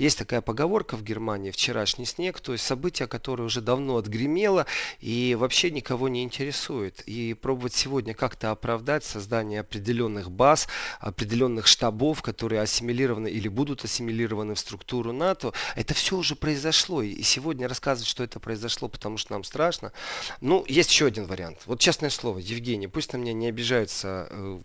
[0.00, 4.64] Есть такая поговорка в Германии, вчерашний снег, то есть событие, которое уже давно отгремело
[4.98, 7.02] и вообще никого не интересует.
[7.04, 10.68] И пробовать сегодня как-то оправдать создание определенных баз,
[11.00, 17.02] определенных штабов, которые ассимилированы или будут ассимилированы в структуру НАТО, это все уже произошло.
[17.02, 19.92] И сегодня рассказывать, что это произошло, потому что нам страшно.
[20.40, 21.58] Ну, есть еще один вариант.
[21.66, 24.60] Вот честное слово, Евгений, пусть на меня не обижаются э,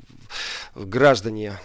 [0.76, 1.60] граждане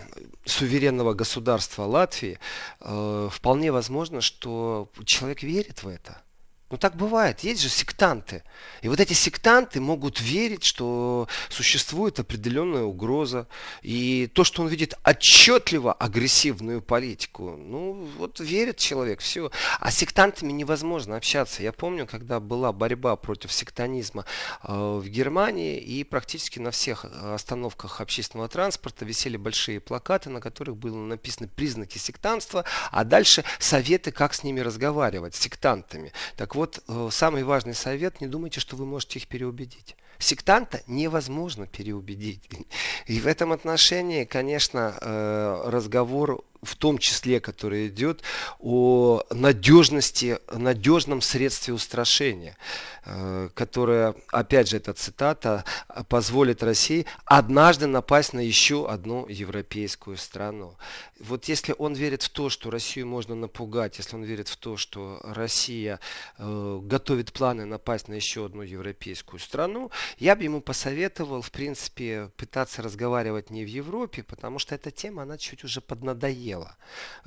[0.44, 2.40] суверенного государства Латвии,
[2.80, 6.22] э, вполне возможно, что человек верит в это.
[6.70, 7.40] Ну так бывает.
[7.40, 8.44] Есть же сектанты.
[8.80, 13.48] И вот эти сектанты могут верить, что существует определенная угроза.
[13.82, 19.50] И то, что он видит отчетливо агрессивную политику, ну вот верит человек, все.
[19.80, 21.64] А с сектантами невозможно общаться.
[21.64, 24.24] Я помню, когда была борьба против сектанизма
[24.62, 30.76] э, в Германии, и практически на всех остановках общественного транспорта висели большие плакаты, на которых
[30.76, 36.12] было написано признаки сектанства, а дальше советы, как с ними разговаривать, с сектантами.
[36.36, 39.96] Так вот, э, самый важный совет, не думайте, что вы можете их переубедить.
[40.18, 42.42] Сектанта невозможно переубедить.
[43.06, 48.22] И в этом отношении, конечно, э, разговор в том числе, который идет
[48.58, 52.56] о надежности, надежном средстве устрашения,
[53.04, 55.64] э, которое, опять же, эта цитата,
[56.08, 60.76] позволит России однажды напасть на еще одну европейскую страну.
[61.18, 64.76] Вот если он верит в то, что Россию можно напугать, если он верит в то,
[64.76, 65.98] что Россия
[66.38, 72.30] э, готовит планы напасть на еще одну европейскую страну, я бы ему посоветовал, в принципе,
[72.36, 76.76] пытаться разговаривать не в Европе, потому что эта тема, она чуть уже поднадоела надоело.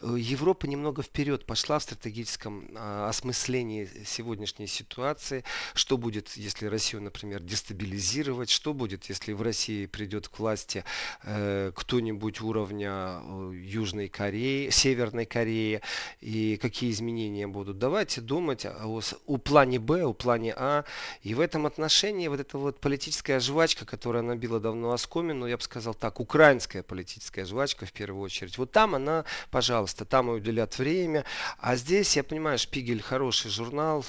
[0.02, 5.44] Э, Европа немного вперед пошла в стратегическом а, осмыслении сегодняшней ситуации.
[5.74, 8.50] Что будет, если Россию, например, дестабилизировать?
[8.50, 10.84] Что будет, если в России придет к власти
[11.24, 15.82] э, кто-нибудь уровня э, Южной Кореи, Северной Кореи?
[16.22, 17.78] И какие изменения будут?
[17.78, 20.84] Давайте думать о, о плане Б, о плане А.
[21.22, 25.64] И в этом отношении вот эта вот политическая жвачка, которая набила давно оскомину, я бы
[25.64, 28.58] сказал так, украинская политическая жвачка в первую очередь.
[28.58, 31.26] Вот там она она, пожалуйста, там и уделят время.
[31.58, 34.06] А здесь, я понимаю, Шпигель хороший журнал,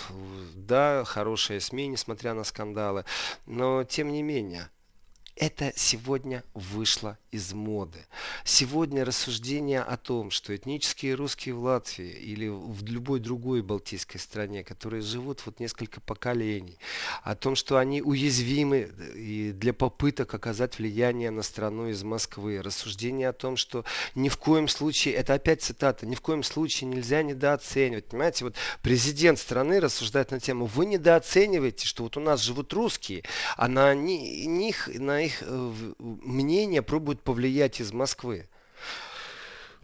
[0.54, 3.04] да, хорошая СМИ, несмотря на скандалы,
[3.46, 4.70] но тем не менее,
[5.36, 7.98] это сегодня вышло из моды.
[8.44, 14.62] Сегодня рассуждение о том, что этнические русские в Латвии или в любой другой балтийской стране,
[14.62, 16.78] которые живут вот несколько поколений,
[17.24, 23.28] о том, что они уязвимы и для попыток оказать влияние на страну из Москвы, рассуждение
[23.28, 27.22] о том, что ни в коем случае, это опять цитата, ни в коем случае нельзя
[27.24, 28.06] недооценивать.
[28.06, 33.24] Понимаете, вот президент страны рассуждает на тему, вы недооцениваете, что вот у нас живут русские,
[33.56, 38.48] а на них, на их э, мнение пробуют повлиять из Москвы.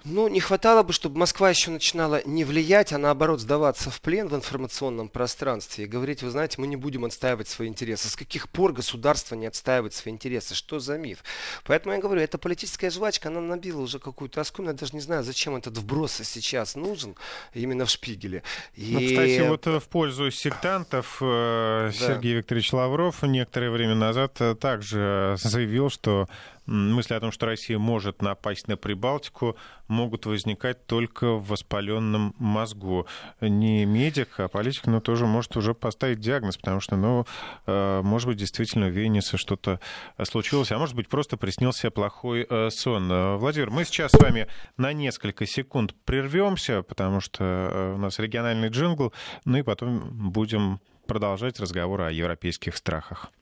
[0.05, 4.29] Ну, не хватало бы, чтобы Москва еще начинала не влиять, а наоборот сдаваться в плен
[4.29, 8.09] в информационном пространстве и говорить, вы знаете, мы не будем отстаивать свои интересы.
[8.09, 10.55] С каких пор государство не отстаивает свои интересы?
[10.55, 11.23] Что за миф?
[11.65, 14.69] Поэтому я говорю, эта политическая жвачка, она набила уже какую-то оскому.
[14.69, 17.17] Я даже не знаю, зачем этот вброс сейчас нужен
[17.55, 18.43] именно в шпигеле.
[18.75, 18.93] И...
[18.93, 21.93] Ну, кстати, вот э, в пользу сектантов э, да.
[21.93, 26.29] Сергей Викторович Лавров некоторое время назад э, также заявил, что
[26.71, 29.57] мысли о том, что Россия может напасть на Прибалтику,
[29.89, 33.07] могут возникать только в воспаленном мозгу.
[33.41, 37.27] Не медик, а политик, но тоже может уже поставить диагноз, потому что, ну,
[37.67, 39.81] э, может быть, действительно в Венеце что-то
[40.23, 43.11] случилось, а может быть, просто приснился плохой э, сон.
[43.11, 48.69] Э, Владимир, мы сейчас с вами на несколько секунд прервемся, потому что у нас региональный
[48.69, 49.13] джингл,
[49.45, 53.33] ну и потом будем продолжать разговор о европейских страхах.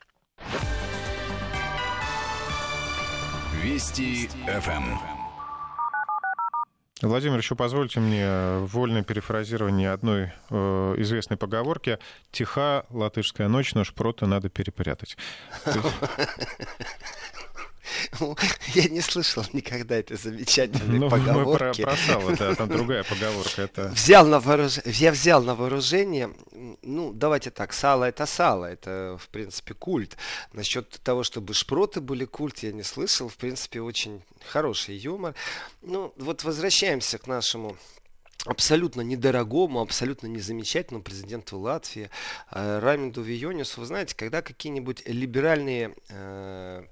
[3.63, 4.99] Вести ФМ.
[7.03, 11.99] Владимир, еще позвольте мне вольное перефразирование одной э, известной поговорки.
[12.31, 15.17] «Тиха латышская ночь, нож прота надо перепрятать».
[18.75, 21.81] Я не слышал никогда этой замечательной ну, поговорки.
[21.81, 23.63] Мы про, про сало, да, там другая поговорка.
[23.63, 23.89] Это...
[23.89, 24.79] Взял на вооруж...
[24.85, 26.31] Я взял на вооружение,
[26.83, 30.17] ну, давайте так, сало это сало, это, в принципе, культ.
[30.53, 35.35] Насчет того, чтобы шпроты были культ, я не слышал, в принципе, очень хороший юмор.
[35.83, 37.77] Ну, вот возвращаемся к нашему
[38.47, 42.11] абсолютно недорогому, абсолютно незамечательному президенту Латвии
[42.51, 43.81] э, Раймонду Вионису.
[43.81, 46.85] Вы знаете, когда какие-нибудь либеральные, э,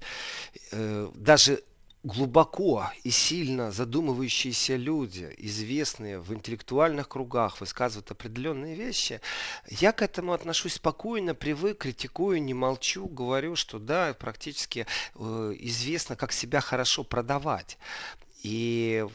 [0.71, 1.63] э, даже
[2.03, 9.19] глубоко и сильно задумывающиеся люди, известные в интеллектуальных кругах, высказывают определенные вещи,
[9.69, 16.31] я к этому отношусь спокойно, привык, критикую, не молчу, говорю, что да, практически известно, как
[16.31, 17.77] себя хорошо продавать.
[18.43, 19.05] И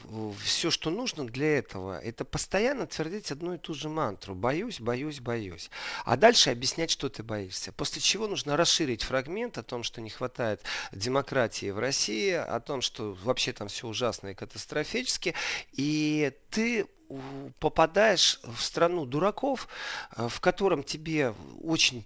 [0.43, 4.35] все, что нужно для этого, это постоянно твердить одну и ту же мантру.
[4.35, 5.69] Боюсь, боюсь, боюсь.
[6.03, 7.71] А дальше объяснять, что ты боишься.
[7.71, 12.81] После чего нужно расширить фрагмент о том, что не хватает демократии в России, о том,
[12.81, 15.33] что вообще там все ужасно и катастрофически.
[15.71, 16.85] И ты
[17.59, 19.67] попадаешь в страну дураков,
[20.15, 22.05] э, в котором тебе очень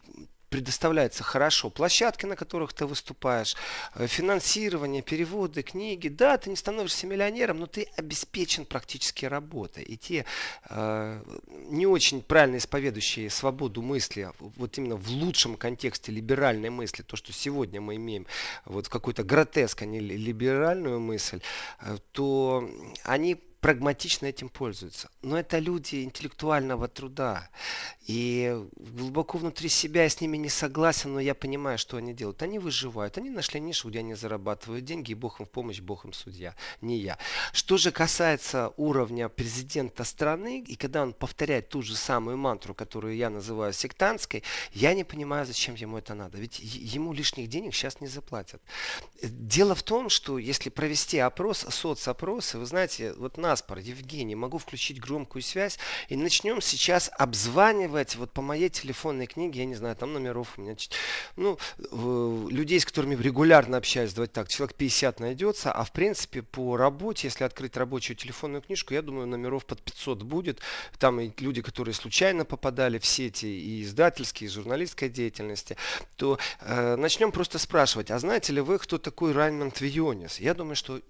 [0.49, 1.69] предоставляется хорошо.
[1.69, 3.55] Площадки, на которых ты выступаешь,
[3.95, 6.07] э, финансирование, переводы, книги.
[6.07, 9.83] Да, ты не становишься миллионером, но ты обеспечен практически работой.
[9.83, 10.25] И те
[10.69, 11.23] э,
[11.69, 17.33] не очень правильно исповедующие свободу мысли, вот именно в лучшем контексте либеральной мысли, то, что
[17.33, 18.25] сегодня мы имеем,
[18.65, 21.41] вот какой-то гротеск, а не либеральную мысль,
[21.81, 22.69] э, то
[23.03, 25.09] они прагматично этим пользуются.
[25.21, 27.49] Но это люди интеллектуального труда.
[28.07, 32.41] И глубоко внутри себя я с ними не согласен, но я понимаю, что они делают.
[32.41, 36.05] Они выживают, они нашли нишу, где они зарабатывают деньги, и Бог им в помощь, Бог
[36.05, 37.17] им судья, не я.
[37.51, 43.17] Что же касается уровня президента страны, и когда он повторяет ту же самую мантру, которую
[43.17, 44.41] я называю сектантской,
[44.71, 46.37] я не понимаю, зачем ему это надо.
[46.37, 48.61] Ведь ему лишних денег сейчас не заплатят.
[49.21, 55.01] Дело в том, что если провести опрос, соцопросы, вы знаете, вот нас, Евгений, могу включить
[55.01, 55.77] громкую связь,
[56.07, 60.57] и начнем сейчас обзванивать обзванивать вот по моей телефонной книге, я не знаю, там номеров
[60.57, 60.75] у меня,
[61.35, 61.57] ну,
[62.49, 67.27] людей, с которыми регулярно общаюсь, давайте так, человек 50 найдется, а в принципе по работе,
[67.27, 70.61] если открыть рабочую телефонную книжку, я думаю, номеров под 500 будет.
[70.99, 75.77] Там и люди, которые случайно попадали в сети и издательские, и журналистской деятельности,
[76.15, 80.39] то э, начнем просто спрашивать, а знаете ли вы, кто такой Раймонд Вионис?
[80.39, 81.01] Я думаю, что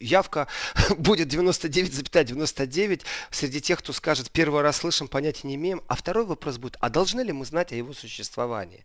[0.00, 0.48] явка
[0.98, 5.82] будет 99,99 ,99 среди тех, кто скажет, первый раз слышим, понятия не имеем.
[5.88, 8.84] А второй вопрос будет, а должны ли мы знать о его существовании?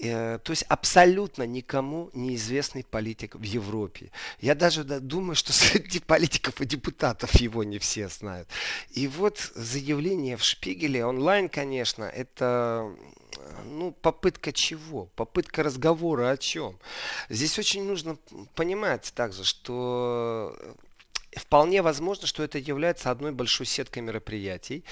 [0.00, 4.10] Э, то есть абсолютно никому неизвестный политик в Европе.
[4.40, 8.48] Я даже думаю, что среди политиков и депутатов его не все знают.
[8.90, 12.92] И вот заявление в Шпигеле онлайн, конечно, это
[13.64, 15.06] ну, попытка чего?
[15.16, 16.78] Попытка разговора о чем?
[17.28, 18.16] Здесь очень нужно
[18.54, 20.56] понимать также, что
[21.36, 24.84] вполне возможно, что это является одной большой сеткой мероприятий.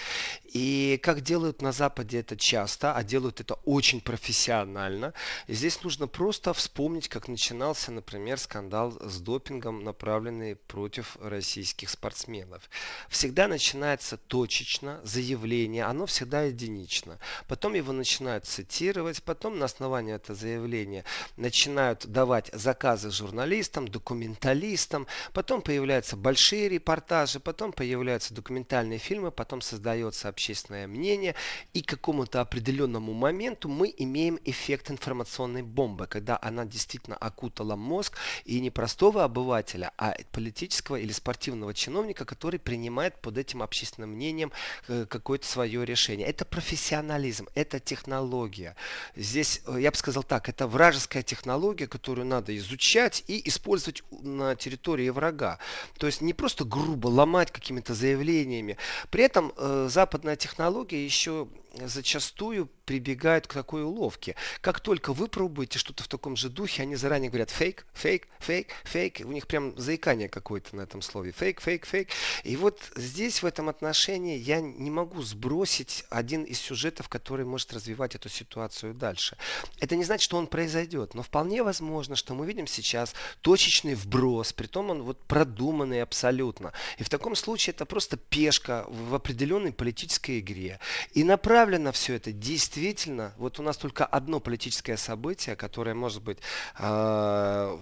[0.45, 5.15] И как делают на Западе это часто, а делают это очень профессионально,
[5.49, 12.69] здесь нужно просто вспомнить, как начинался, например, скандал с допингом, направленный против российских спортсменов.
[13.09, 17.19] Всегда начинается точечно, заявление, оно всегда единично.
[17.49, 21.05] Потом его начинают цитировать, потом на основании этого заявления
[21.37, 29.61] начинают давать заказы журналистам, документалистам, потом появляется большой большие репортажи, потом появляются документальные фильмы, потом
[29.61, 31.35] создается общественное мнение,
[31.75, 38.17] и к какому-то определенному моменту мы имеем эффект информационной бомбы, когда она действительно окутала мозг
[38.47, 44.53] и не простого обывателя, а политического или спортивного чиновника, который принимает под этим общественным мнением
[44.89, 46.27] э, какое-то свое решение.
[46.27, 48.75] Это профессионализм, это технология.
[49.17, 54.57] Здесь, э, я бы сказал так, это вражеская технология, которую надо изучать и использовать на
[54.57, 55.59] территории врага.
[55.99, 58.77] То есть не просто грубо ломать какими-то заявлениями.
[59.11, 64.35] При этом э, западная технология еще зачастую прибегают к такой уловке.
[64.61, 68.69] Как только вы пробуете что-то в таком же духе, они заранее говорят фейк, фейк, фейк,
[68.85, 69.23] фейк.
[69.25, 71.33] У них прям заикание какое-то на этом слове.
[71.33, 72.09] Фейк, фейк, фейк.
[72.45, 77.73] И вот здесь в этом отношении я не могу сбросить один из сюжетов, который может
[77.73, 79.37] развивать эту ситуацию дальше.
[79.81, 84.53] Это не значит, что он произойдет, но вполне возможно, что мы видим сейчас точечный вброс,
[84.53, 86.73] притом он вот продуманный абсолютно.
[86.99, 90.79] И в таком случае это просто пешка в определенной политической игре.
[91.15, 91.62] И направлено
[91.93, 92.33] все это.
[92.33, 96.39] Действительно вот у нас только одно политическое событие, которое может быть
[96.79, 97.79] э,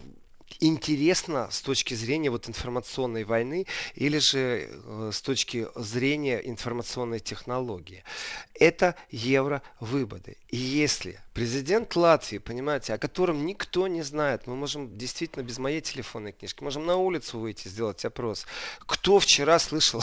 [0.61, 8.03] интересно с точки зрения вот информационной войны или же э, с точки зрения информационной технологии.
[8.55, 10.37] Это евровыборы.
[10.49, 15.81] И если президент Латвии, понимаете, о котором никто не знает, мы можем действительно без моей
[15.81, 18.47] телефонной книжки, можем на улицу выйти, сделать опрос,
[18.81, 20.03] кто вчера слышал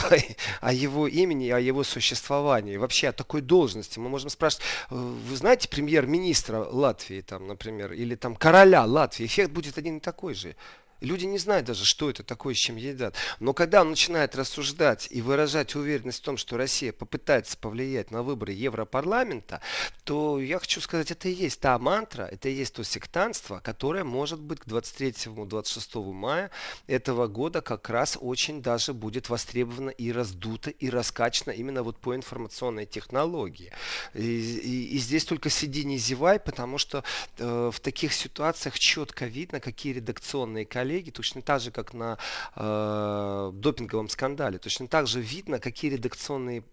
[0.62, 4.00] о, его имени, о его существовании, вообще о такой должности.
[4.00, 9.52] Мы можем спрашивать, «Э, вы знаете премьер-министра Латвии, там, например, или там короля Латвии, эффект
[9.52, 10.56] будет один и такой же.
[11.00, 13.16] Люди не знают даже, что это такое, с чем едят.
[13.40, 18.24] Но когда он начинает рассуждать и выражать уверенность в том, что Россия попытается повлиять на
[18.24, 19.62] выборы Европарламента,
[20.04, 24.04] то я хочу сказать, это и есть та мантра, это и есть то сектантство, которое
[24.04, 26.50] может быть к 23-26 мая
[26.88, 32.16] этого года как раз очень даже будет востребовано и раздуто, и раскачано именно вот по
[32.16, 33.72] информационной технологии.
[34.16, 37.04] И, и, и здесь только сиди не зевай, потому что
[37.38, 42.18] э, в таких ситуациях четко видно, какие редакционные коллеги коллеги, точно так же, как на
[42.56, 46.64] э, допинговом скандале, точно так же видно, какие редакционные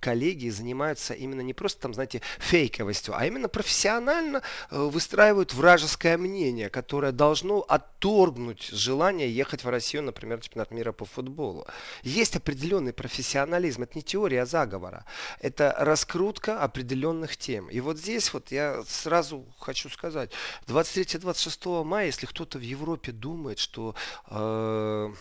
[0.00, 6.70] коллеги занимаются именно не просто там, знаете, фейковостью, а именно профессионально э, выстраивают вражеское мнение,
[6.70, 11.66] которое должно отторгнуть желание ехать в Россию, например, чемпионат мира по футболу.
[12.02, 15.04] Есть определенный профессионализм, это не теория заговора,
[15.40, 17.68] это раскрутка определенных тем.
[17.68, 20.30] И вот здесь вот я сразу хочу сказать,
[20.66, 23.94] 23-26 мая, если кто-то в Европе думает, что
[24.30, 25.12] э,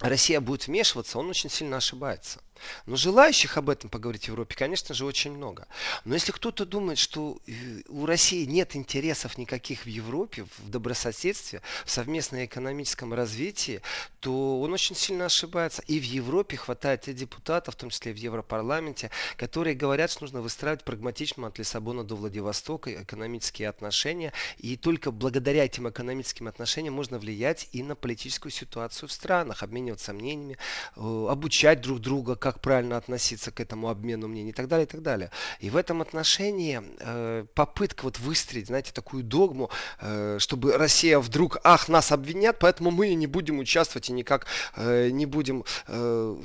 [0.00, 2.40] Россия будет вмешиваться, он очень сильно ошибается.
[2.86, 5.66] Но желающих об этом поговорить в Европе, конечно же, очень много.
[6.04, 11.62] Но если кто-то думает, что э, у России нет интересов никаких в Европе, в добрососедстве,
[11.84, 13.82] в совместном экономическом развитии,
[14.20, 15.82] то он очень сильно ошибается.
[15.86, 20.22] И в Европе хватает и депутатов, в том числе и в Европарламенте, которые говорят, что
[20.22, 24.32] нужно выстраивать прагматично от Лиссабона до Владивостока экономические отношения.
[24.58, 30.12] И только благодаря этим экономическим отношениям можно влиять и на политическую ситуацию в странах, обмениваться
[30.12, 30.58] мнениями,
[30.96, 34.88] э, обучать друг друга, как правильно относиться к этому обмену мнений и так далее, и
[34.88, 35.30] так далее.
[35.60, 39.70] И в этом отношении э, попытка вот выстроить, знаете, такую догму,
[40.00, 44.46] э, чтобы Россия вдруг, ах, нас обвинят, поэтому мы не будем участвовать и никак
[44.76, 46.36] э, не будем э,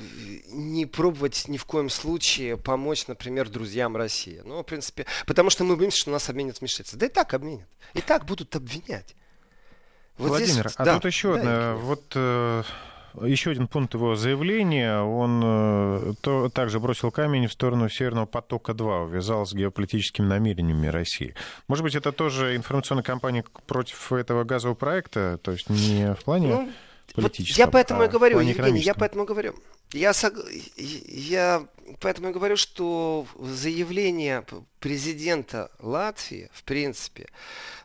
[0.47, 4.41] не пробовать ни в коем случае помочь, например, друзьям России.
[4.45, 6.99] Ну, в принципе, потому что мы боимся, что нас обменят вмешательство.
[6.99, 7.68] Да и так обменят.
[7.93, 9.16] И так будут обвинять.
[10.18, 12.64] Вот Владимир, здесь, а да, тут еще да, одна, вот э,
[13.22, 14.99] еще один пункт его заявления.
[15.01, 21.36] Он э, то, также бросил камень в сторону Северного потока-2, увязал с геополитическими намерениями России.
[21.68, 25.39] Может быть, это тоже информационная кампания против этого газового проекта?
[25.41, 26.47] То есть не в плане...
[26.47, 26.70] Ну,
[27.14, 27.66] политическом.
[27.66, 29.56] Вот я поэтому а и говорю, Евгений, я поэтому говорю.
[29.91, 30.34] Я, сог...
[30.76, 31.68] я
[31.99, 34.43] поэтому и говорю, что заявление
[34.80, 37.30] президента Латвии, в принципе,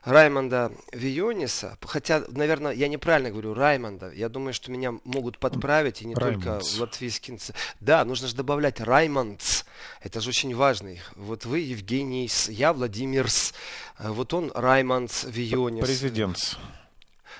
[0.04, 6.06] Раймонда Виониса, хотя, наверное, я неправильно говорю Раймонда, я думаю, что меня могут подправить, и
[6.06, 6.70] не Раймондс.
[6.70, 7.38] только латвийский.
[7.80, 9.64] Да, нужно же добавлять Раймондс,
[10.00, 10.94] это же очень важно.
[11.14, 13.52] Вот вы Евгений, я Владимирс,
[13.98, 15.84] вот он Раймондс Вионис.
[15.84, 16.58] Президент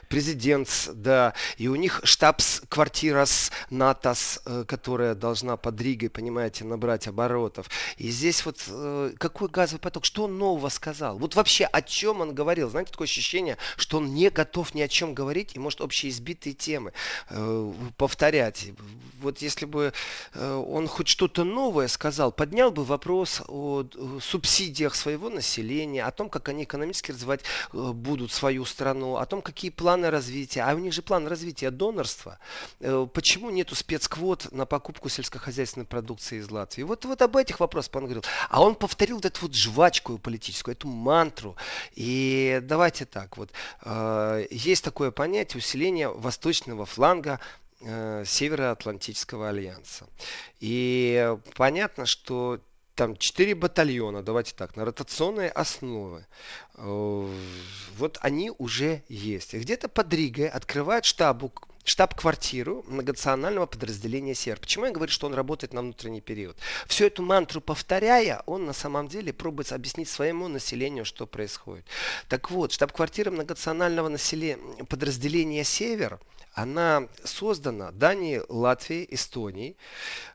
[0.09, 7.07] президент, да, и у них штаб-квартира с НАТОС, э, которая должна под Ригой, понимаете, набрать
[7.07, 7.69] оборотов.
[7.97, 11.19] И здесь вот э, какой газовый поток, что он нового сказал?
[11.19, 12.71] Вот вообще о чем он говорил?
[12.71, 16.55] Знаете, такое ощущение, что он не готов ни о чем говорить и может общие избитые
[16.55, 16.93] темы
[17.31, 18.69] э, повторять.
[19.21, 19.93] Вот если бы
[20.35, 23.85] он хоть что-то новое сказал, поднял бы вопрос о
[24.23, 27.41] субсидиях своего населения, о том, как они экономически развивать
[27.73, 31.71] будут свою страну, о том, какие планы планы развития, а у них же план развития
[31.71, 32.39] донорства.
[32.81, 36.85] Э, почему нету спецквот на покупку сельскохозяйственной продукции из Латвии?
[36.85, 38.25] Вот, вот об этих вопросах он говорил.
[38.49, 41.57] А он повторил вот эту вот жвачку политическую, эту мантру.
[41.97, 43.51] И давайте так, вот
[43.85, 47.41] э, есть такое понятие усиления восточного фланга
[47.81, 50.07] э, Североатлантического альянса.
[50.61, 52.61] И понятно, что
[52.99, 56.27] там четыре батальона, давайте так, на ротационной основе.
[56.75, 57.33] Э,
[57.97, 59.55] вот они уже есть.
[59.55, 61.53] Где-то под Ригой открывают штабу
[61.85, 64.59] штаб-квартиру многонационального подразделения СЕР.
[64.59, 66.57] Почему я говорю, что он работает на внутренний период?
[66.89, 71.87] Всю эту мантру повторяя, он на самом деле пробует объяснить своему населению, что происходит.
[72.29, 76.19] Так вот, штаб-квартира многонационального населения, подразделения «Север»
[76.59, 79.77] она создана Данией, Латвией, Эстонией.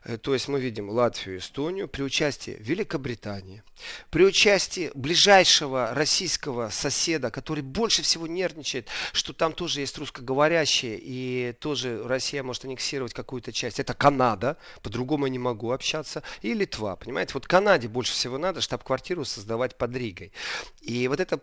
[0.04, 3.62] Э, то есть мы видим Латвию и Эстонию при участии Великобритании,
[4.08, 11.52] при участии ближайшего российского соседа, который больше всего нервничает, что там тоже есть русскоговорящие, и
[11.60, 13.78] тоже Россия может аннексировать какую-то часть.
[13.78, 16.96] Это Канада, по-другому я не могу общаться, и Литва.
[16.96, 20.32] Понимаете, вот Канаде больше всего надо штаб-квартиру создавать под Ригой.
[20.80, 21.38] И вот это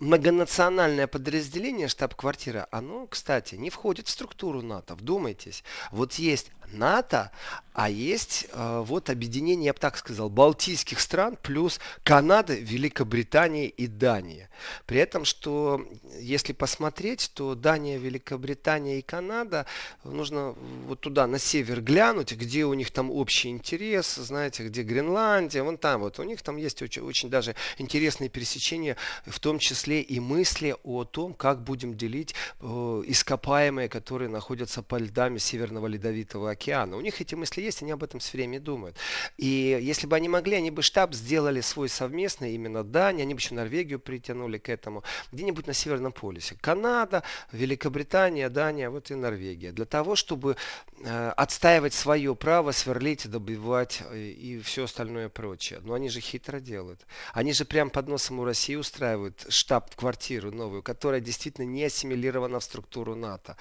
[0.00, 4.96] многонациональное подразделение штаб-квартира, оно, кстати, не входит входит в структуру НАТО.
[4.96, 5.62] Вдумайтесь.
[5.92, 7.30] Вот есть НАТО,
[7.76, 13.86] а есть э, вот объединение, я бы так сказал, балтийских стран плюс Канада, Великобритания и
[13.86, 14.48] Дания.
[14.86, 15.86] При этом, что
[16.18, 19.66] если посмотреть, то Дания, Великобритания и Канада,
[20.04, 20.54] нужно
[20.86, 25.76] вот туда, на север глянуть, где у них там общий интерес, знаете, где Гренландия, вон
[25.76, 28.96] там вот, у них там есть очень, очень даже интересные пересечения,
[29.26, 32.66] в том числе и мысли о том, как будем делить э,
[33.06, 36.55] ископаемые, которые находятся по льдами Северного Ледовитого океана.
[36.96, 38.96] У них эти мысли есть, они об этом все время думают.
[39.36, 43.40] И если бы они могли, они бы штаб сделали свой совместный, именно Дания, они бы
[43.40, 46.56] еще Норвегию притянули к этому, где-нибудь на Северном полюсе.
[46.60, 49.72] Канада, Великобритания, Дания, вот и Норвегия.
[49.72, 50.56] Для того, чтобы
[51.00, 55.80] э, отстаивать свое право сверлить, добивать э, и все остальное прочее.
[55.82, 57.06] Но они же хитро делают.
[57.32, 62.64] Они же прям под носом у России устраивают штаб-квартиру новую, которая действительно не ассимилирована в
[62.64, 63.56] структуру НАТО.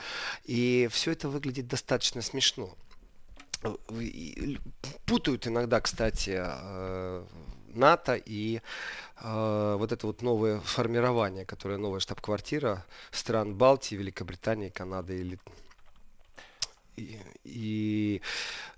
[0.45, 2.75] И все это выглядит достаточно смешно.
[5.05, 7.25] Путают иногда, кстати, э,
[7.73, 8.61] НАТО и
[9.21, 15.39] э, вот это вот новое формирование, которое новая штаб-квартира стран Балтии, Великобритании, Канады
[16.97, 18.21] и, и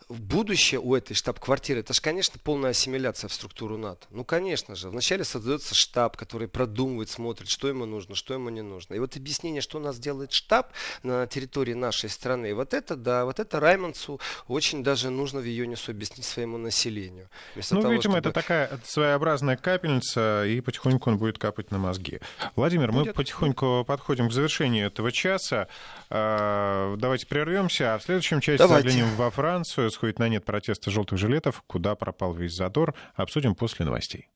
[0.09, 4.07] будущее у этой штаб-квартиры, это же, конечно, полная ассимиляция в структуру НАТО.
[4.09, 4.89] Ну, конечно же.
[4.89, 8.93] Вначале создается штаб, который продумывает, смотрит, что ему нужно, что ему не нужно.
[8.93, 10.71] И вот объяснение, что у нас делает штаб
[11.03, 15.91] на территории нашей страны, вот это, да, вот это Раймонсу очень даже нужно в Юнису
[15.91, 17.29] объяснить своему населению.
[17.53, 18.29] Вместо ну, того, видимо, чтобы...
[18.29, 22.19] это такая своеобразная капельница, и потихоньку он будет капать на мозги.
[22.55, 23.15] Владимир, мы Будет.
[23.15, 25.67] потихоньку подходим к завершению этого часа.
[26.09, 28.89] А, давайте прервемся, а в следующем части Давайте.
[28.89, 33.83] заглянем во Францию, сходит на нет протеста желтых жилетов, куда пропал весь задор, обсудим после
[33.83, 34.29] новостей.